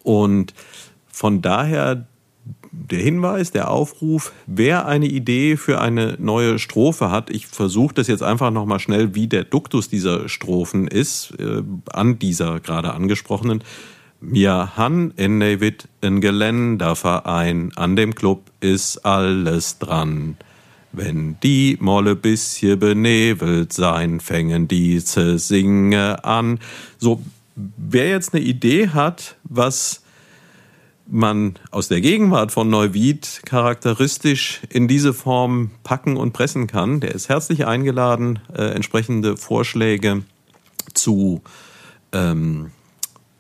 [0.03, 0.55] Und
[1.11, 2.07] von daher
[2.73, 8.07] der Hinweis, der Aufruf, wer eine Idee für eine neue Strophe hat, ich versuche das
[8.07, 13.65] jetzt einfach nochmal schnell, wie der Duktus dieser Strophen ist, äh, an dieser gerade angesprochenen.
[14.21, 20.37] Wir han in David ein Geländerverein, an dem Club ist alles dran.
[20.93, 26.59] Wenn die Molle bisschen benebelt sein, fängen diese Singe an.
[26.99, 27.23] So,
[27.55, 30.03] wer jetzt eine Idee hat, was
[31.07, 37.15] man aus der Gegenwart von Neuwied charakteristisch in diese Form packen und pressen kann, der
[37.15, 40.23] ist herzlich eingeladen, äh, entsprechende Vorschläge
[40.95, 41.43] zu,
[42.13, 42.71] ähm,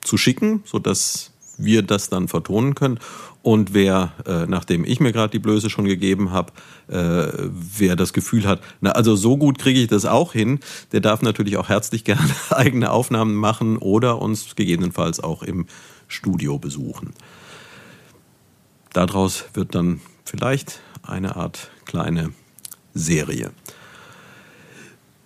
[0.01, 2.99] zu schicken, sodass wir das dann vertonen können.
[3.43, 6.53] Und wer, äh, nachdem ich mir gerade die Blöße schon gegeben habe,
[6.89, 10.61] äh, wer das Gefühl hat, na also so gut kriege ich das auch hin,
[10.93, 15.67] der darf natürlich auch herzlich gerne eigene Aufnahmen machen oder uns gegebenenfalls auch im
[16.07, 17.15] Studio besuchen.
[18.93, 22.33] Daraus wird dann vielleicht eine Art kleine
[22.93, 23.53] Serie.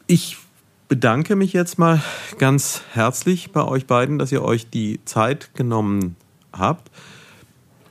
[0.07, 0.37] Ich
[0.89, 2.03] bedanke mich jetzt mal
[2.39, 6.17] ganz herzlich bei euch beiden, dass ihr euch die Zeit genommen
[6.53, 6.91] habt.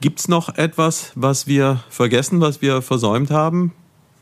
[0.03, 3.71] Gibt es noch etwas, was wir vergessen, was wir versäumt haben?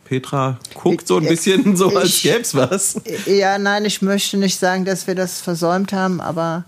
[0.05, 3.01] Petra guckt so ein bisschen so, als gäbe es was.
[3.25, 6.65] Ja, nein, ich möchte nicht sagen, dass wir das versäumt haben, aber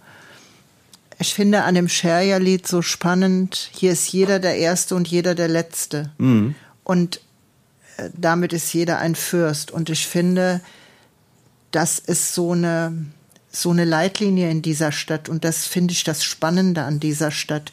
[1.20, 5.48] ich finde an dem Scherja-Lied so spannend, hier ist jeder der Erste und jeder der
[5.48, 6.12] Letzte.
[6.18, 6.56] Mhm.
[6.84, 7.18] Und
[7.98, 9.70] äh, damit ist jeder ein Fürst.
[9.70, 10.60] Und ich finde,
[11.70, 13.06] das ist so eine,
[13.52, 15.30] so eine Leitlinie in dieser Stadt.
[15.30, 17.72] Und das finde ich das Spannende an dieser Stadt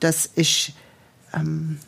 [0.00, 0.74] dass ich,
[1.34, 1.78] ähm,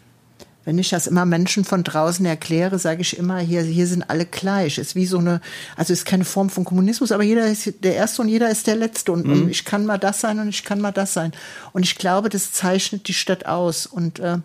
[0.64, 4.26] wenn ich das immer Menschen von draußen erkläre, sage ich immer, hier, hier sind alle
[4.26, 4.78] gleich.
[4.78, 5.40] Ist wie so eine,
[5.76, 8.76] also ist keine Form von Kommunismus, aber jeder ist der Erste und jeder ist der
[8.76, 9.12] Letzte.
[9.12, 9.32] Und, mhm.
[9.32, 11.32] und ich kann mal das sein und ich kann mal das sein.
[11.72, 13.86] Und ich glaube, das zeichnet die Stadt aus.
[13.86, 14.38] Und äh,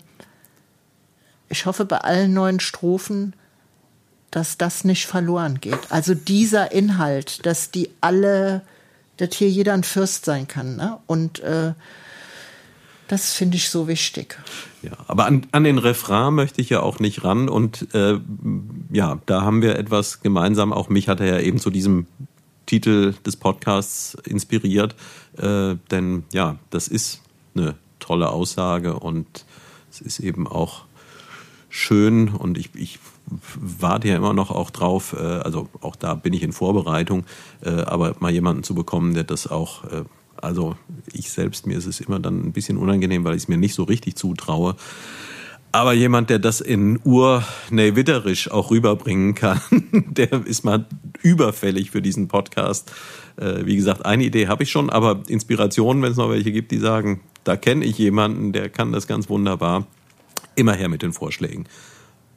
[1.49, 3.33] ich hoffe bei allen neuen Strophen,
[4.31, 5.79] dass das nicht verloren geht.
[5.89, 8.61] Also dieser Inhalt, dass die alle,
[9.17, 10.77] dass hier jeder ein Fürst sein kann.
[10.77, 10.97] Ne?
[11.05, 11.73] Und äh,
[13.07, 14.37] das finde ich so wichtig.
[14.81, 17.49] Ja, aber an, an den Refrain möchte ich ja auch nicht ran.
[17.49, 18.19] Und äh,
[18.91, 20.73] ja, da haben wir etwas gemeinsam.
[20.73, 22.07] Auch mich hat er ja eben zu diesem
[22.65, 24.95] Titel des Podcasts inspiriert.
[25.37, 27.21] Äh, denn ja, das ist
[27.55, 29.45] eine tolle Aussage und
[29.89, 30.85] es ist eben auch
[31.69, 32.99] schön und ich, ich
[33.55, 37.25] warte ja immer noch auch drauf, äh, also auch da bin ich in Vorbereitung,
[37.61, 40.03] äh, aber mal jemanden zu bekommen, der das auch, äh,
[40.41, 40.75] also
[41.13, 43.73] ich selbst, mir ist es immer dann ein bisschen unangenehm, weil ich es mir nicht
[43.73, 44.75] so richtig zutraue.
[45.71, 49.61] Aber jemand, der das in Ur-Neiwitterisch auch rüberbringen kann,
[49.91, 50.85] der ist mal
[51.21, 52.91] überfällig für diesen Podcast.
[53.35, 56.79] Wie gesagt, eine Idee habe ich schon, aber Inspirationen, wenn es noch welche gibt, die
[56.79, 59.85] sagen, da kenne ich jemanden, der kann das ganz wunderbar.
[60.55, 61.65] Immer her mit den Vorschlägen.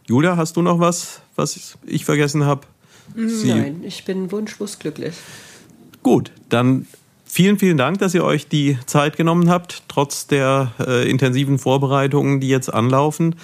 [0.07, 2.66] Julia, hast du noch was, was ich vergessen habe?
[3.14, 5.14] Nein, ich bin wunschlos glücklich.
[6.03, 6.86] Gut, dann
[7.30, 12.40] vielen, vielen Dank, dass ihr euch die Zeit genommen habt, trotz der äh, intensiven Vorbereitungen,
[12.40, 13.36] die jetzt anlaufen.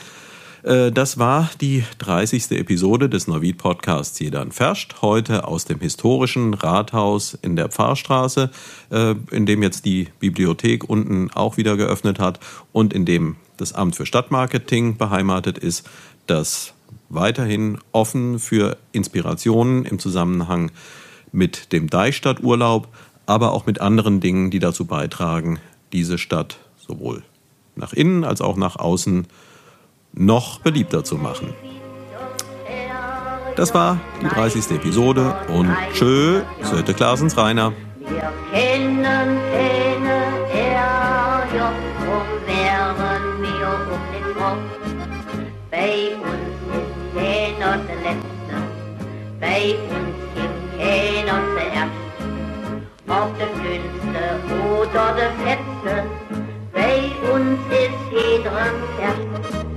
[0.62, 2.50] Äh, das war die 30.
[2.52, 4.96] Episode des Neuwied Podcasts Jedern Ferscht.
[5.02, 8.50] Heute aus dem historischen Rathaus in der Pfarrstraße,
[8.90, 12.40] äh, in dem jetzt die Bibliothek unten auch wieder geöffnet hat
[12.72, 15.88] und in dem das Amt für Stadtmarketing beheimatet ist
[16.26, 16.74] das
[17.08, 20.72] weiterhin offen für Inspirationen im Zusammenhang
[21.32, 22.88] mit dem Deichstadturlaub,
[23.26, 25.58] aber auch mit anderen Dingen, die dazu beitragen,
[25.92, 27.22] diese Stadt sowohl
[27.74, 29.26] nach innen als auch nach außen
[30.12, 31.52] noch beliebter zu machen.
[33.56, 34.70] Das war die 30.
[34.72, 37.72] Episode und tschö, Söte Klasens Rainer.
[38.00, 40.18] Wir kennen keine
[40.52, 44.66] Ärger, drum wären wir um den Kopf.
[45.70, 48.56] Bei uns ist keiner der Letzte,
[49.40, 50.05] bei uns
[53.08, 54.24] Ob der Dünnste
[54.80, 56.02] oder der Fetzte,
[56.72, 59.75] bei uns ist jeder erst.